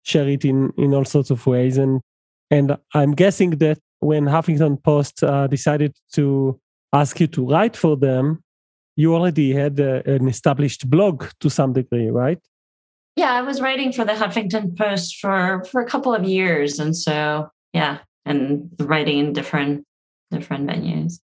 share 0.04 0.28
it 0.28 0.46
in, 0.46 0.74
in 0.78 0.94
all 0.94 1.06
sorts 1.06 1.30
of 1.30 1.46
ways. 1.46 1.78
And, 1.78 2.02
and 2.50 2.78
I'm 2.94 3.14
guessing 3.14 3.52
that 3.52 3.80
when 4.00 4.26
Huffington 4.26 4.82
Post 4.82 5.24
uh, 5.24 5.48
decided 5.48 5.96
to 6.14 6.60
ask 6.94 7.20
you 7.20 7.28
to 7.28 7.48
write 7.48 7.76
for 7.76 7.98
them, 7.98 8.44
you 8.98 9.14
already 9.14 9.54
had 9.54 9.80
a, 9.80 10.08
an 10.10 10.28
established 10.28 10.90
blog 10.90 11.26
to 11.40 11.50
some 11.50 11.72
degree, 11.72 12.10
right? 12.10 12.40
Yeah, 13.16 13.32
I 13.32 13.42
was 13.42 13.62
writing 13.62 13.94
for 13.94 14.04
the 14.04 14.14
Huffington 14.14 14.78
Post 14.78 15.18
for 15.18 15.64
for 15.72 15.82
a 15.82 15.86
couple 15.86 16.14
of 16.14 16.26
years, 16.26 16.80
and 16.80 16.96
so 16.96 17.50
yeah, 17.74 18.00
and 18.26 18.70
writing 18.80 19.20
in 19.20 19.34
different 19.34 19.86
different 20.32 20.68
venues. 20.68 21.20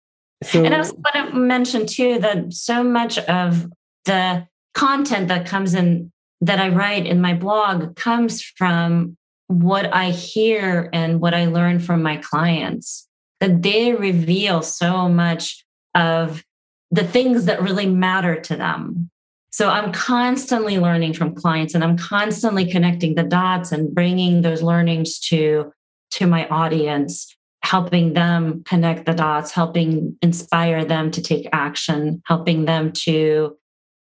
So, 0.44 0.64
and 0.64 0.74
I 0.74 0.78
also 0.78 0.94
want 0.94 1.32
to 1.32 1.36
mention 1.36 1.86
too 1.86 2.18
that 2.20 2.52
so 2.52 2.84
much 2.84 3.18
of 3.18 3.66
the 4.04 4.46
content 4.74 5.28
that 5.28 5.46
comes 5.46 5.74
in 5.74 6.12
that 6.40 6.58
I 6.58 6.68
write 6.68 7.06
in 7.06 7.20
my 7.20 7.34
blog 7.34 7.96
comes 7.96 8.42
from 8.42 9.16
what 9.46 9.92
I 9.92 10.10
hear 10.10 10.88
and 10.92 11.20
what 11.20 11.34
I 11.34 11.46
learn 11.46 11.78
from 11.78 12.02
my 12.02 12.16
clients. 12.16 13.08
That 13.40 13.62
they 13.62 13.92
reveal 13.92 14.62
so 14.62 15.08
much 15.08 15.64
of 15.94 16.42
the 16.92 17.04
things 17.04 17.46
that 17.46 17.62
really 17.62 17.86
matter 17.86 18.38
to 18.38 18.54
them. 18.54 19.10
So 19.50 19.68
I'm 19.68 19.92
constantly 19.92 20.78
learning 20.78 21.14
from 21.14 21.34
clients 21.34 21.74
and 21.74 21.82
I'm 21.82 21.96
constantly 21.96 22.70
connecting 22.70 23.14
the 23.14 23.22
dots 23.22 23.72
and 23.72 23.94
bringing 23.94 24.42
those 24.42 24.62
learnings 24.62 25.18
to 25.30 25.72
to 26.12 26.26
my 26.26 26.46
audience, 26.48 27.34
helping 27.62 28.12
them 28.12 28.62
connect 28.64 29.06
the 29.06 29.14
dots, 29.14 29.50
helping 29.50 30.16
inspire 30.20 30.84
them 30.84 31.10
to 31.10 31.22
take 31.22 31.48
action, 31.52 32.22
helping 32.26 32.66
them 32.66 32.92
to 32.92 33.56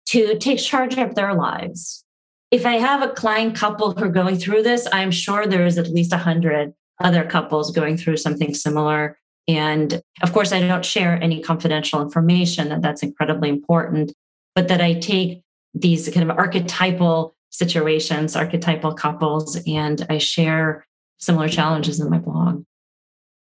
to 0.08 0.38
take 0.38 0.58
charge 0.58 0.96
of 0.96 1.14
their 1.14 1.34
lives. 1.34 2.04
If 2.50 2.64
I 2.64 2.78
have 2.78 3.02
a 3.02 3.12
client 3.12 3.54
couple 3.54 3.92
who 3.92 4.04
are 4.04 4.08
going 4.08 4.38
through 4.38 4.62
this, 4.62 4.88
I'm 4.90 5.10
sure 5.10 5.46
there 5.46 5.66
is 5.66 5.76
at 5.76 5.90
least 5.90 6.14
a 6.14 6.18
hundred 6.18 6.72
other 7.00 7.24
couples 7.24 7.70
going 7.70 7.98
through 7.98 8.16
something 8.16 8.54
similar. 8.54 9.18
And 9.48 10.00
of 10.22 10.32
course, 10.32 10.52
I 10.52 10.60
don't 10.60 10.84
share 10.84 11.20
any 11.22 11.40
confidential 11.40 12.02
information, 12.02 12.70
and 12.70 12.84
that's 12.84 13.02
incredibly 13.02 13.48
important 13.48 14.12
but 14.58 14.66
that 14.66 14.80
I 14.80 14.94
take 14.94 15.42
these 15.72 16.08
kind 16.08 16.28
of 16.28 16.36
archetypal 16.36 17.36
situations, 17.50 18.34
archetypal 18.34 18.92
couples, 18.92 19.56
and 19.68 20.04
I 20.10 20.18
share 20.18 20.84
similar 21.18 21.48
challenges 21.48 22.00
in 22.00 22.10
my 22.10 22.18
blog. 22.18 22.64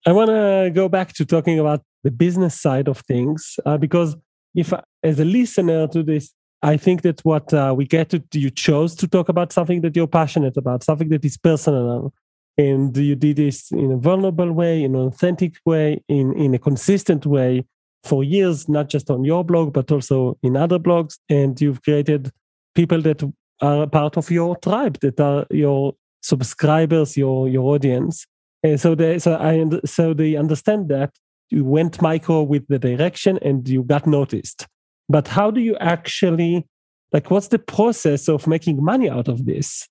I 0.06 0.12
want 0.12 0.30
to 0.30 0.70
go 0.72 0.88
back 0.88 1.12
to 1.14 1.26
talking 1.26 1.58
about 1.58 1.82
the 2.02 2.10
business 2.10 2.58
side 2.58 2.88
of 2.88 3.00
things 3.00 3.60
uh, 3.66 3.76
because 3.76 4.16
if 4.54 4.72
as 5.02 5.20
a 5.20 5.26
listener 5.26 5.86
to 5.88 6.02
this 6.02 6.32
I 6.62 6.76
think 6.78 7.02
that 7.02 7.20
what 7.24 7.52
uh, 7.52 7.74
we 7.76 7.84
get 7.84 8.08
to, 8.10 8.22
you 8.32 8.48
chose 8.48 8.94
to 8.96 9.08
talk 9.08 9.28
about 9.28 9.52
something 9.52 9.80
that 9.80 9.96
you're 9.96 10.06
passionate 10.06 10.56
about, 10.56 10.84
something 10.84 11.08
that 11.08 11.24
is 11.24 11.36
personal. 11.36 12.14
And 12.58 12.96
you 12.96 13.14
did 13.14 13.36
this 13.36 13.70
in 13.72 13.92
a 13.92 13.96
vulnerable 13.96 14.52
way, 14.52 14.82
in 14.82 14.94
an 14.94 15.06
authentic 15.06 15.54
way, 15.64 16.02
in, 16.08 16.34
in 16.34 16.54
a 16.54 16.58
consistent 16.58 17.24
way 17.24 17.64
for 18.04 18.24
years, 18.24 18.68
not 18.68 18.88
just 18.88 19.10
on 19.10 19.24
your 19.24 19.44
blog, 19.44 19.72
but 19.72 19.90
also 19.90 20.36
in 20.42 20.56
other 20.56 20.78
blogs. 20.78 21.18
And 21.28 21.58
you've 21.60 21.82
created 21.82 22.30
people 22.74 23.00
that 23.02 23.22
are 23.60 23.86
part 23.86 24.16
of 24.16 24.30
your 24.30 24.56
tribe, 24.56 24.98
that 25.00 25.20
are 25.20 25.46
your 25.50 25.94
subscribers, 26.22 27.16
your 27.16 27.48
your 27.48 27.74
audience. 27.74 28.26
And 28.62 28.80
so 28.80 28.94
they 28.94 29.18
so 29.18 29.36
I 29.36 29.64
so 29.84 30.14
they 30.14 30.36
understand 30.36 30.88
that 30.88 31.14
you 31.50 31.64
went 31.64 32.02
micro 32.02 32.42
with 32.42 32.66
the 32.68 32.78
direction 32.78 33.38
and 33.42 33.68
you 33.68 33.82
got 33.82 34.06
noticed. 34.06 34.66
But 35.08 35.28
how 35.28 35.50
do 35.50 35.60
you 35.60 35.76
actually 35.78 36.66
like 37.12 37.30
what's 37.30 37.48
the 37.48 37.58
process 37.58 38.28
of 38.28 38.46
making 38.46 38.82
money 38.82 39.08
out 39.08 39.28
of 39.28 39.46
this? 39.46 39.88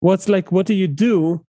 What's 0.00 0.28
like 0.28 0.52
what 0.52 0.66
do 0.66 0.74
you 0.74 0.88
do 0.88 1.44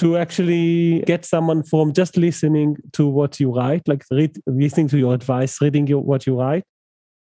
to 0.00 0.16
actually 0.16 1.00
get 1.00 1.26
someone 1.26 1.62
from 1.62 1.92
just 1.92 2.16
listening 2.16 2.76
to 2.94 3.06
what 3.06 3.38
you 3.38 3.54
write, 3.54 3.86
like 3.86 4.02
read, 4.10 4.34
listening 4.46 4.88
to 4.88 4.98
your 4.98 5.12
advice, 5.12 5.60
reading 5.60 5.86
your, 5.86 6.00
what 6.00 6.26
you 6.26 6.40
write, 6.40 6.64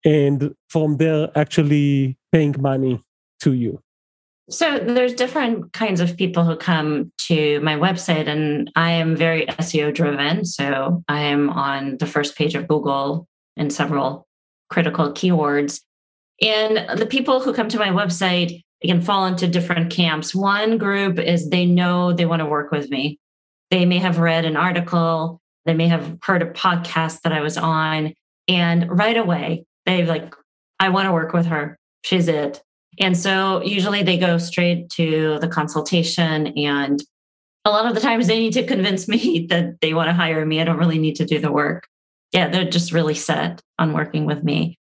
and 0.06 0.54
from 0.70 0.98
there 0.98 1.30
actually 1.36 2.16
paying 2.32 2.56
money 2.60 3.04
to 3.42 3.54
you? 3.54 3.82
So 4.52 4.78
there's 4.78 5.14
different 5.14 5.74
kinds 5.74 6.00
of 6.00 6.16
people 6.16 6.44
who 6.44 6.56
come 6.56 7.12
to 7.28 7.60
my 7.62 7.76
website 7.76 8.28
and 8.28 8.72
I 8.76 8.92
am 8.92 9.16
very 9.16 9.48
SEO 9.48 9.94
driven. 9.94 10.46
So 10.46 11.04
I 11.08 11.22
am 11.22 11.50
on 11.50 11.98
the 11.98 12.08
first 12.08 12.36
page 12.36 12.54
of 12.54 12.68
Google 12.68 13.28
in 13.58 13.72
several 13.72 14.28
critical 14.70 15.12
keywords. 15.12 15.82
And 16.42 17.00
the 17.00 17.08
people 17.08 17.42
who 17.42 17.54
come 17.54 17.70
to 17.70 17.80
my 17.80 17.90
website 17.90 18.64
can 18.88 19.02
fall 19.02 19.26
into 19.26 19.48
different 19.48 19.92
camps. 19.92 20.34
One 20.34 20.78
group 20.78 21.20
is 21.20 21.50
they 21.50 21.66
know 21.66 22.14
they 22.14 22.26
want 22.26 22.40
to 22.40 22.46
work 22.46 22.72
with 22.72 22.90
me. 22.90 23.20
They 23.72 23.86
may 23.86 23.98
have 23.98 24.20
read 24.20 24.46
an 24.46 24.56
article, 24.56 25.42
they 25.66 25.74
may 25.74 25.88
have 25.88 26.18
heard 26.24 26.42
a 26.42 26.52
podcast 26.52 27.22
that 27.22 27.34
I 27.34 27.42
was 27.42 27.58
on, 27.58 28.14
and 28.48 28.90
right 28.90 29.18
away 29.18 29.66
they've 29.86 30.08
like, 30.08 30.34
I 30.80 30.90
want 30.90 31.08
to 31.08 31.12
work 31.12 31.34
with 31.34 31.46
her. 31.48 31.78
She's 32.04 32.28
it. 32.28 32.62
And 33.00 33.18
so 33.18 33.62
usually 33.64 34.04
they 34.04 34.18
go 34.18 34.38
straight 34.38 34.90
to 34.92 35.40
the 35.40 35.48
consultation 35.48 36.48
and 36.58 37.04
a 37.66 37.70
lot 37.70 37.86
of 37.86 37.94
the 37.94 38.02
times 38.02 38.28
they 38.28 38.40
need 38.40 38.54
to 38.54 38.66
convince 38.66 39.08
me 39.08 39.46
that 39.50 39.82
they 39.82 39.94
want 39.94 40.08
to 40.08 40.14
hire 40.14 40.46
me. 40.46 40.62
I 40.62 40.64
don't 40.64 40.78
really 40.78 41.00
need 41.00 41.16
to 41.18 41.26
do 41.26 41.40
the 41.40 41.52
work. 41.52 41.88
Yeah, 42.32 42.48
they're 42.48 42.70
just 42.70 42.92
really 42.92 43.16
set 43.16 43.62
on 43.78 43.94
working 43.94 44.26
with 44.26 44.44
me. 44.44 44.78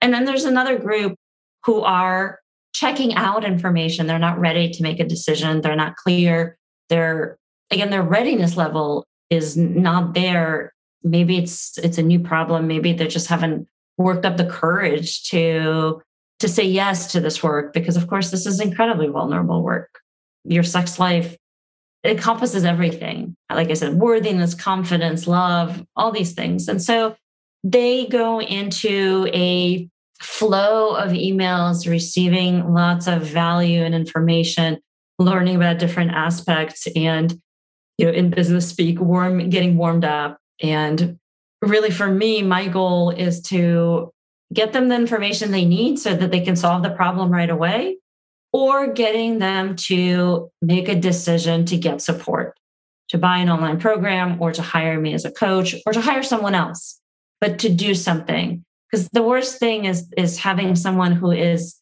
And 0.00 0.12
then 0.12 0.24
there's 0.24 0.44
another 0.44 0.78
group 0.78 1.16
who 1.64 1.82
are 1.82 2.38
checking 2.78 3.14
out 3.14 3.44
information. 3.44 4.06
They're 4.06 4.18
not 4.18 4.38
ready 4.38 4.70
to 4.70 4.82
make 4.82 5.00
a 5.00 5.04
decision. 5.04 5.60
They're 5.60 5.76
not 5.76 5.96
clear. 5.96 6.58
They're 6.88 7.38
again, 7.70 7.90
their 7.90 8.02
readiness 8.02 8.56
level 8.56 9.04
is 9.30 9.56
not 9.56 10.14
there. 10.14 10.72
Maybe 11.02 11.38
it's 11.38 11.78
it's 11.78 11.98
a 11.98 12.02
new 12.02 12.20
problem. 12.20 12.66
Maybe 12.66 12.92
they 12.92 13.06
just 13.06 13.28
haven't 13.28 13.66
worked 13.96 14.26
up 14.26 14.36
the 14.36 14.46
courage 14.46 15.24
to 15.30 16.02
to 16.40 16.48
say 16.48 16.64
yes 16.64 17.12
to 17.12 17.20
this 17.20 17.42
work 17.42 17.72
because 17.72 17.96
of 17.96 18.08
course 18.08 18.30
this 18.30 18.44
is 18.44 18.60
incredibly 18.60 19.08
vulnerable 19.08 19.62
work. 19.62 19.88
Your 20.44 20.62
sex 20.62 20.98
life 20.98 21.36
encompasses 22.04 22.64
everything. 22.64 23.34
Like 23.50 23.70
I 23.70 23.74
said, 23.74 23.94
worthiness, 23.94 24.54
confidence, 24.54 25.26
love, 25.26 25.84
all 25.96 26.12
these 26.12 26.34
things. 26.34 26.68
And 26.68 26.82
so 26.82 27.16
they 27.64 28.06
go 28.06 28.40
into 28.40 29.28
a 29.32 29.88
flow 30.20 30.94
of 30.94 31.12
emails, 31.12 31.88
receiving 31.88 32.72
lots 32.72 33.06
of 33.06 33.22
value 33.22 33.82
and 33.82 33.94
information, 33.94 34.78
learning 35.18 35.56
about 35.56 35.78
different 35.78 36.12
aspects, 36.12 36.86
and 36.94 37.40
you 37.98 38.06
know, 38.06 38.12
in 38.12 38.30
business 38.30 38.68
speak, 38.68 39.00
warm, 39.00 39.48
getting 39.48 39.76
warmed 39.76 40.04
up. 40.04 40.38
And 40.62 41.18
really, 41.62 41.90
for 41.90 42.08
me, 42.08 42.42
my 42.42 42.68
goal 42.68 43.10
is 43.10 43.40
to 43.42 44.10
get 44.52 44.72
them 44.72 44.88
the 44.88 44.94
information 44.94 45.50
they 45.50 45.64
need 45.64 45.98
so 45.98 46.14
that 46.14 46.30
they 46.30 46.40
can 46.40 46.56
solve 46.56 46.82
the 46.82 46.90
problem 46.90 47.30
right 47.30 47.48
away, 47.48 47.96
or 48.52 48.92
getting 48.92 49.38
them 49.38 49.76
to 49.76 50.50
make 50.60 50.88
a 50.88 50.94
decision 50.94 51.64
to 51.66 51.78
get 51.78 52.02
support, 52.02 52.58
to 53.08 53.18
buy 53.18 53.38
an 53.38 53.48
online 53.48 53.78
program, 53.78 54.40
or 54.40 54.52
to 54.52 54.62
hire 54.62 55.00
me 55.00 55.14
as 55.14 55.24
a 55.24 55.32
coach, 55.32 55.74
or 55.86 55.92
to 55.92 56.00
hire 56.00 56.22
someone 56.22 56.54
else, 56.54 57.00
but 57.40 57.58
to 57.60 57.70
do 57.70 57.94
something 57.94 58.62
because 58.90 59.08
the 59.08 59.22
worst 59.22 59.58
thing 59.58 59.84
is 59.84 60.12
is 60.16 60.38
having 60.38 60.74
someone 60.76 61.12
who 61.12 61.30
is 61.30 61.76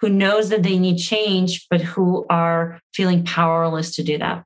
who 0.00 0.08
knows 0.08 0.50
that 0.50 0.62
they 0.62 0.78
need 0.78 0.98
change 0.98 1.66
but 1.70 1.80
who 1.80 2.26
are 2.28 2.78
feeling 2.94 3.24
powerless 3.24 3.94
to 3.96 4.02
do 4.02 4.18
that. 4.18 4.44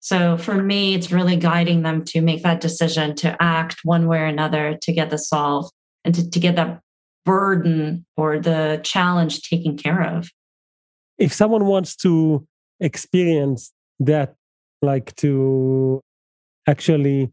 So 0.00 0.36
for 0.36 0.54
me 0.54 0.94
it's 0.94 1.12
really 1.12 1.36
guiding 1.36 1.82
them 1.82 2.04
to 2.06 2.20
make 2.20 2.42
that 2.42 2.60
decision 2.60 3.14
to 3.16 3.36
act 3.40 3.80
one 3.84 4.06
way 4.06 4.18
or 4.18 4.26
another 4.26 4.78
to 4.82 4.92
get 4.92 5.10
this 5.10 5.28
solved 5.28 5.72
and 6.04 6.14
to, 6.14 6.30
to 6.30 6.40
get 6.40 6.56
that 6.56 6.80
burden 7.24 8.06
or 8.16 8.38
the 8.38 8.80
challenge 8.82 9.42
taken 9.42 9.76
care 9.76 10.02
of. 10.02 10.30
If 11.18 11.32
someone 11.32 11.66
wants 11.66 11.96
to 11.96 12.46
experience 12.80 13.72
that 14.00 14.34
like 14.80 15.14
to 15.16 16.00
actually 16.66 17.30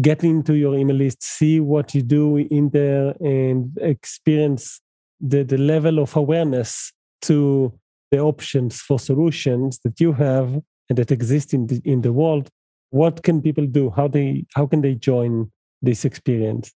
get 0.00 0.24
into 0.24 0.54
your 0.54 0.74
email 0.74 0.96
list, 0.96 1.22
see 1.22 1.60
what 1.60 1.94
you 1.94 2.02
do 2.02 2.38
in 2.38 2.70
there, 2.70 3.14
and 3.20 3.76
experience 3.80 4.80
the, 5.20 5.42
the 5.42 5.58
level 5.58 5.98
of 5.98 6.16
awareness 6.16 6.92
to 7.22 7.72
the 8.10 8.18
options 8.18 8.80
for 8.80 8.98
solutions 8.98 9.78
that 9.84 10.00
you 10.00 10.12
have 10.12 10.60
and 10.88 10.98
that 10.98 11.10
exist 11.10 11.54
in 11.54 11.66
the, 11.66 11.80
in 11.84 12.02
the 12.02 12.12
world, 12.12 12.48
what 12.90 13.22
can 13.22 13.40
people 13.40 13.66
do? 13.66 13.90
How 13.90 14.06
they 14.06 14.44
how 14.54 14.66
can 14.66 14.82
they 14.82 14.94
join 14.94 15.50
this 15.80 16.04
experience? 16.04 16.72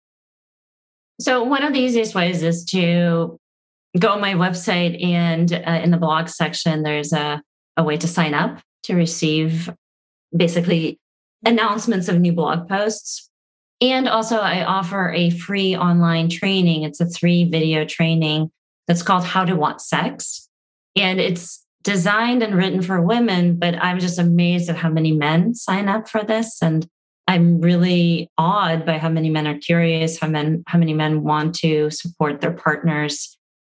So 1.19 1.43
one 1.43 1.63
of 1.63 1.73
the 1.73 1.79
easiest 1.79 2.15
ways 2.15 2.41
is 2.41 2.63
to 2.65 3.37
go 3.99 4.09
on 4.09 4.21
my 4.21 4.33
website 4.33 5.03
and 5.03 5.51
uh, 5.53 5.81
in 5.83 5.91
the 5.91 5.97
blog 5.97 6.27
section, 6.27 6.83
there's 6.83 7.13
a, 7.13 7.41
a 7.77 7.83
way 7.83 7.97
to 7.97 8.07
sign 8.07 8.33
up 8.33 8.61
to 8.83 8.95
receive 8.95 9.69
basically 10.35 10.99
announcements 11.45 12.07
of 12.07 12.19
new 12.19 12.33
blog 12.33 12.67
posts. 12.67 13.29
And 13.81 14.07
also, 14.07 14.37
I 14.37 14.63
offer 14.63 15.11
a 15.11 15.29
free 15.29 15.75
online 15.75 16.29
training. 16.29 16.83
It's 16.83 17.01
a 17.01 17.05
three 17.05 17.43
video 17.43 17.85
training 17.85 18.51
that's 18.87 19.03
called 19.03 19.25
How 19.25 19.45
to 19.45 19.55
Want 19.55 19.81
Sex. 19.81 20.49
And 20.95 21.19
it's 21.19 21.63
designed 21.83 22.41
and 22.41 22.55
written 22.55 22.81
for 22.81 23.01
women, 23.01 23.57
but 23.57 23.75
I'm 23.75 23.99
just 23.99 24.17
amazed 24.17 24.69
at 24.69 24.75
how 24.75 24.89
many 24.89 25.11
men 25.11 25.53
sign 25.53 25.87
up 25.87 26.09
for 26.09 26.23
this. 26.23 26.61
And 26.61 26.87
I'm 27.27 27.59
really 27.59 28.29
awed 28.37 28.85
by 28.85 28.97
how 28.97 29.09
many 29.09 29.29
men 29.29 29.47
are 29.47 29.57
curious, 29.57 30.19
how 30.19 30.27
men 30.27 30.63
how 30.67 30.79
many 30.79 30.93
men 30.93 31.23
want 31.23 31.55
to 31.55 31.89
support 31.91 32.41
their 32.41 32.53
partners. 32.53 33.37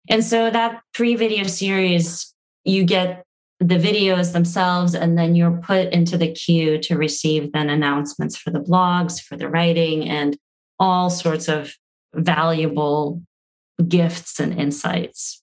And 0.09 0.23
so 0.23 0.49
that 0.49 0.81
three 0.93 1.15
video 1.15 1.43
series, 1.47 2.33
you 2.63 2.83
get 2.83 3.23
the 3.59 3.77
videos 3.77 4.33
themselves, 4.33 4.93
and 4.93 5.17
then 5.17 5.35
you're 5.35 5.59
put 5.63 5.91
into 5.91 6.17
the 6.17 6.31
queue 6.31 6.77
to 6.79 6.95
receive 6.95 7.51
then 7.53 7.69
announcements 7.69 8.37
for 8.37 8.51
the 8.51 8.59
blogs, 8.59 9.21
for 9.21 9.35
the 9.35 9.49
writing, 9.49 10.07
and 10.07 10.37
all 10.79 11.09
sorts 11.09 11.47
of 11.47 11.73
valuable 12.13 13.21
gifts 13.87 14.39
and 14.39 14.59
insights. 14.59 15.41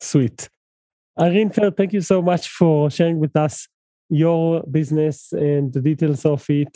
Sweet. 0.00 0.48
Irene 1.18 1.50
Fair, 1.50 1.70
thank 1.70 1.92
you 1.92 2.02
so 2.02 2.20
much 2.22 2.48
for 2.48 2.90
sharing 2.90 3.18
with 3.18 3.34
us 3.36 3.68
your 4.08 4.62
business 4.70 5.32
and 5.32 5.72
the 5.72 5.80
details 5.80 6.24
of 6.24 6.44
it. 6.48 6.68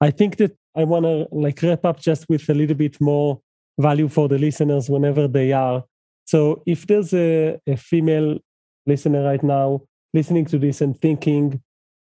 I 0.00 0.10
think 0.10 0.36
that 0.36 0.56
I 0.76 0.84
want 0.84 1.04
to 1.04 1.26
like 1.32 1.62
wrap 1.62 1.84
up 1.84 2.00
just 2.00 2.26
with 2.28 2.48
a 2.48 2.54
little 2.54 2.76
bit 2.76 3.00
more 3.00 3.40
value 3.78 4.08
for 4.08 4.28
the 4.28 4.38
listeners 4.38 4.88
whenever 4.88 5.26
they 5.26 5.52
are. 5.52 5.84
So 6.26 6.62
if 6.66 6.86
there's 6.86 7.12
a, 7.12 7.58
a 7.66 7.76
female 7.76 8.38
listener 8.86 9.24
right 9.24 9.42
now 9.42 9.82
listening 10.12 10.44
to 10.46 10.58
this 10.58 10.80
and 10.80 11.00
thinking 11.00 11.62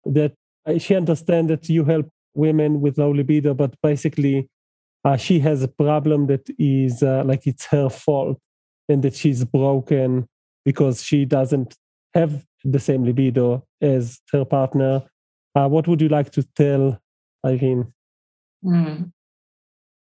that 0.04 0.32
she 0.78 0.94
understands 0.94 1.48
that 1.48 1.68
you 1.68 1.84
help 1.84 2.08
women 2.34 2.80
with 2.80 2.98
low 2.98 3.10
libido, 3.10 3.54
but 3.54 3.74
basically 3.82 4.48
uh, 5.04 5.16
she 5.16 5.40
has 5.40 5.62
a 5.62 5.68
problem 5.68 6.26
that 6.28 6.48
is 6.58 7.02
uh, 7.02 7.22
like 7.24 7.46
it's 7.46 7.66
her 7.66 7.88
fault 7.88 8.38
and 8.88 9.02
that 9.02 9.14
she's 9.14 9.44
broken 9.44 10.26
because 10.64 11.02
she 11.02 11.24
doesn't 11.24 11.74
have 12.14 12.44
the 12.64 12.78
same 12.78 13.04
libido 13.04 13.64
as 13.80 14.20
her 14.32 14.44
partner. 14.44 15.02
Uh, 15.54 15.68
what 15.68 15.88
would 15.88 16.00
you 16.00 16.08
like 16.08 16.30
to 16.30 16.42
tell 16.54 16.98
Irene? 17.44 17.92
Mm. 18.64 19.10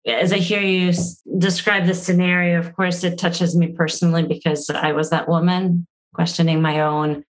As 0.06 0.32
I 0.32 0.38
hear 0.38 0.60
you 0.60 0.92
describe 1.38 1.86
the 1.86 1.94
scenario, 1.94 2.58
of 2.58 2.74
course, 2.74 3.04
it 3.04 3.18
touches 3.18 3.56
me 3.56 3.68
personally 3.68 4.24
because 4.24 4.68
I 4.68 4.92
was 4.92 5.10
that 5.10 5.28
woman 5.28 5.86
questioning 6.12 6.60
my 6.60 6.80
own 6.80 7.24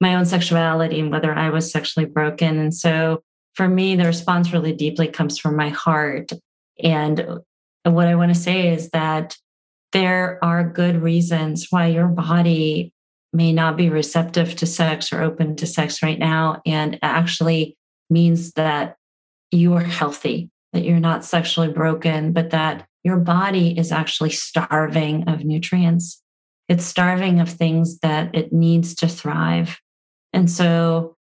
my 0.00 0.14
own 0.14 0.24
sexuality 0.24 0.98
and 1.00 1.10
whether 1.10 1.32
I 1.34 1.50
was 1.50 1.70
sexually 1.70 2.06
broken. 2.06 2.58
And 2.58 2.74
so 2.74 3.22
for 3.54 3.68
me, 3.68 3.96
the 3.96 4.06
response 4.06 4.52
really 4.52 4.72
deeply 4.72 5.08
comes 5.08 5.38
from 5.38 5.56
my 5.56 5.68
heart. 5.68 6.32
And 6.82 7.40
what 7.84 8.06
I 8.06 8.14
want 8.14 8.32
to 8.32 8.40
say 8.40 8.72
is 8.72 8.90
that 8.90 9.36
there 9.92 10.42
are 10.42 10.64
good 10.68 11.02
reasons 11.02 11.66
why 11.70 11.86
your 11.88 12.06
body 12.06 12.92
may 13.32 13.52
not 13.52 13.76
be 13.76 13.90
receptive 13.90 14.56
to 14.56 14.66
sex 14.66 15.12
or 15.12 15.22
open 15.22 15.56
to 15.56 15.66
sex 15.66 16.02
right 16.02 16.18
now. 16.18 16.62
And 16.64 16.98
actually 17.02 17.76
means 18.08 18.52
that 18.52 18.96
you 19.50 19.74
are 19.74 19.84
healthy, 19.84 20.50
that 20.72 20.84
you're 20.84 21.00
not 21.00 21.24
sexually 21.24 21.68
broken, 21.68 22.32
but 22.32 22.50
that 22.50 22.86
your 23.02 23.16
body 23.16 23.76
is 23.78 23.92
actually 23.92 24.30
starving 24.30 25.28
of 25.28 25.44
nutrients. 25.44 26.22
It's 26.68 26.84
starving 26.84 27.40
of 27.40 27.48
things 27.48 27.98
that 27.98 28.34
it 28.34 28.52
needs 28.52 28.94
to 28.96 29.08
thrive. 29.08 29.78
And 30.32 30.50
so, 30.50 31.16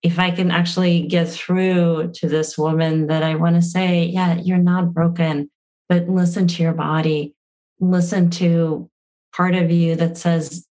if 0.00 0.18
I 0.20 0.30
can 0.30 0.52
actually 0.52 1.08
get 1.08 1.28
through 1.28 2.12
to 2.14 2.28
this 2.28 2.56
woman 2.56 3.08
that 3.08 3.24
I 3.24 3.34
want 3.34 3.56
to 3.56 3.62
say, 3.62 4.04
yeah, 4.04 4.36
you're 4.36 4.56
not 4.56 4.94
broken, 4.94 5.50
but 5.88 6.08
listen 6.08 6.46
to 6.46 6.62
your 6.62 6.72
body 6.72 7.34
listen 7.80 8.30
to 8.30 8.90
part 9.34 9.54
of 9.54 9.70
you 9.70 9.96
that 9.96 10.18
says 10.18 10.66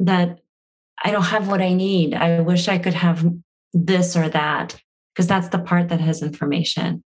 that 0.00 0.38
I 1.02 1.10
don't 1.10 1.22
have 1.22 1.48
what 1.48 1.60
I 1.60 1.72
need. 1.72 2.14
I 2.14 2.40
wish 2.40 2.68
I 2.68 2.78
could 2.78 2.94
have 2.94 3.26
this 3.72 4.16
or 4.16 4.28
that, 4.30 4.80
because 5.14 5.26
that's 5.26 5.48
the 5.48 5.58
part 5.58 5.88
that 5.88 6.00
has 6.00 6.22
information. 6.22 7.02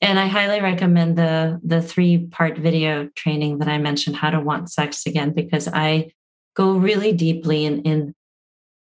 And 0.00 0.18
I 0.18 0.26
highly 0.26 0.60
recommend 0.60 1.16
the 1.16 1.60
the 1.62 1.82
three 1.82 2.26
part 2.26 2.58
video 2.58 3.08
training 3.14 3.58
that 3.58 3.68
I 3.68 3.78
mentioned, 3.78 4.16
how 4.16 4.30
to 4.30 4.40
want 4.40 4.70
sex 4.70 5.06
again, 5.06 5.32
because 5.32 5.68
I 5.68 6.10
go 6.56 6.72
really 6.72 7.12
deeply 7.12 7.64
in, 7.64 7.82
in 7.82 8.14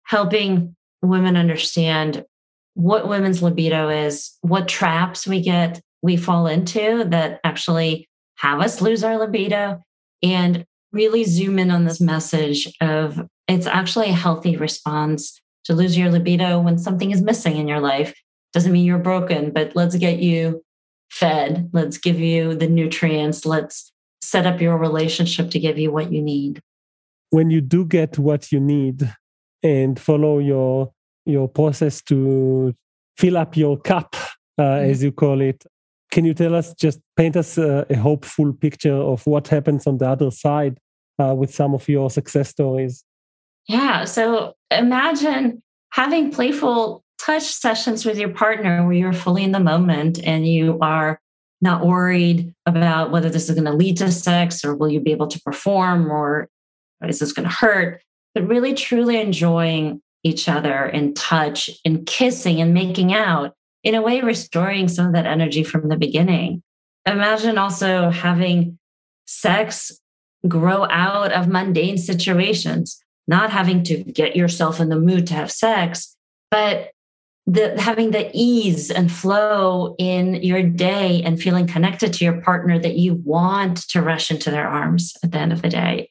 helping 0.04 0.75
women 1.06 1.38
understand 1.38 2.26
what 2.74 3.08
women's 3.08 3.42
libido 3.42 3.90
is, 3.90 4.38
what 4.42 4.68
traps 4.68 5.26
we 5.26 5.42
get, 5.42 5.82
we 6.02 6.18
fall 6.18 6.48
into 6.48 7.06
that 7.06 7.40
actually 7.44 8.08
have 8.36 8.60
us 8.60 8.82
lose 8.82 9.04
our 9.04 9.18
libido, 9.18 9.82
and 10.22 10.66
really 10.92 11.24
zoom 11.24 11.58
in 11.60 11.72
on 11.72 11.86
this 11.86 12.02
message 12.02 12.74
of 12.82 13.26
it's 13.48 13.68
actually 13.68 14.10
a 14.10 14.14
healthy 14.14 14.58
response 14.58 15.40
to 15.66 15.74
lose 15.74 15.98
your 15.98 16.10
libido 16.10 16.60
when 16.60 16.78
something 16.78 17.12
is 17.12 17.22
missing 17.22 17.58
in 17.58 17.68
your 17.68 17.80
life. 17.80 18.14
Doesn't 18.54 18.72
mean 18.72 18.86
you're 18.86 18.98
broken, 18.98 19.52
but 19.52 19.76
let's 19.76 19.96
get 19.96 20.20
you 20.20 20.64
fed. 21.10 21.70
Let's 21.74 21.98
give 21.98 22.20
you 22.20 22.56
the 22.56 22.68
nutrients. 22.68 23.46
Let's 23.46 23.92
set 24.22 24.46
up 24.46 24.62
your 24.62 24.78
relationship 24.78 25.52
to 25.52 25.60
give 25.60 25.78
you 25.78 25.92
what 25.92 26.12
you 26.12 26.22
need. 26.22 26.62
When 27.30 27.52
you 27.52 27.62
do 27.62 27.86
get 27.86 28.18
what 28.18 28.52
you 28.52 28.60
need 28.60 29.14
and 29.62 30.00
follow 30.00 30.40
your 30.40 30.92
your 31.26 31.48
process 31.48 32.02
to 32.04 32.74
fill 33.18 33.38
up 33.38 33.58
your 33.58 33.78
cup, 33.78 34.16
uh, 34.58 34.62
mm-hmm. 34.62 34.90
as 34.90 35.04
you 35.04 35.12
call 35.12 35.42
it, 35.42 35.64
can 36.12 36.24
you 36.26 36.34
tell 36.34 36.56
us, 36.56 36.74
just 36.76 37.00
paint 37.18 37.36
us 37.36 37.58
a, 37.58 37.86
a 37.90 37.96
hopeful 37.96 38.54
picture 38.54 38.94
of 38.94 39.26
what 39.28 39.48
happens 39.48 39.86
on 39.86 39.98
the 39.98 40.08
other 40.08 40.32
side 40.32 40.78
uh, 41.20 41.34
with 41.36 41.54
some 41.54 41.74
of 41.74 41.88
your 41.90 42.10
success 42.10 42.50
stories? 42.50 43.04
Yeah. 43.68 44.06
So 44.06 44.54
imagine 44.72 45.62
having 45.92 46.32
playful 46.32 47.04
touch 47.20 47.44
sessions 47.44 48.06
with 48.06 48.18
your 48.18 48.30
partner 48.30 48.84
where 48.84 48.94
you're 48.94 49.14
fully 49.14 49.44
in 49.44 49.52
the 49.52 49.60
moment 49.60 50.24
and 50.24 50.48
you 50.48 50.78
are 50.82 51.20
not 51.62 51.86
worried 51.86 52.54
about 52.66 53.12
whether 53.12 53.30
this 53.30 53.50
is 53.50 53.56
going 53.56 53.66
to 53.66 53.74
lead 53.74 53.98
to 53.98 54.12
sex 54.12 54.64
or 54.64 54.76
will 54.76 54.90
you 54.90 55.00
be 55.00 55.12
able 55.12 55.28
to 55.28 55.42
perform 55.42 56.12
or 56.12 56.48
is 57.08 57.20
this 57.20 57.34
going 57.34 57.48
to 57.48 57.54
hurt, 57.54 58.02
but 58.34 58.48
really 58.48 58.74
truly 58.74 59.20
enjoying 59.20 60.02
each 60.26 60.50
other 60.50 60.88
in 60.88 61.14
touch 61.14 61.70
and 61.86 62.06
kissing 62.06 62.60
and 62.60 62.74
making 62.74 63.14
out 63.14 63.54
in 63.84 63.94
a 63.94 64.02
way 64.02 64.22
restoring 64.22 64.88
some 64.88 65.06
of 65.06 65.14
that 65.14 65.28
energy 65.28 65.64
from 65.64 65.88
the 65.88 65.96
beginning. 65.96 66.64
Imagine 67.06 67.60
also 67.60 68.10
having 68.10 68.80
sex 69.28 69.92
grow 70.48 70.86
out 70.90 71.32
of 71.32 71.48
mundane 71.48 72.00
situations, 72.00 73.00
not 73.28 73.52
having 73.52 73.84
to 73.84 74.04
get 74.04 74.36
yourself 74.36 74.80
in 74.80 74.90
the 74.90 75.00
mood 75.00 75.28
to 75.28 75.36
have 75.36 75.52
sex, 75.52 76.16
but 76.50 76.90
the, 77.46 77.80
having 77.80 78.10
the 78.10 78.32
ease 78.34 78.90
and 78.90 79.12
flow 79.12 79.96
in 80.00 80.34
your 80.42 80.64
day 80.64 81.22
and 81.22 81.40
feeling 81.40 81.68
connected 81.68 82.14
to 82.14 82.26
your 82.26 82.42
partner 82.42 82.80
that 82.80 82.96
you 82.96 83.22
want 83.24 83.88
to 83.90 84.02
rush 84.02 84.32
into 84.32 84.50
their 84.50 84.68
arms 84.68 85.14
at 85.24 85.32
the 85.32 85.38
end 85.38 85.54
of 85.54 85.62
the 85.62 85.70
day. 85.70 86.10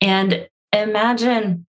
And 0.00 0.48
imagine 0.72 1.65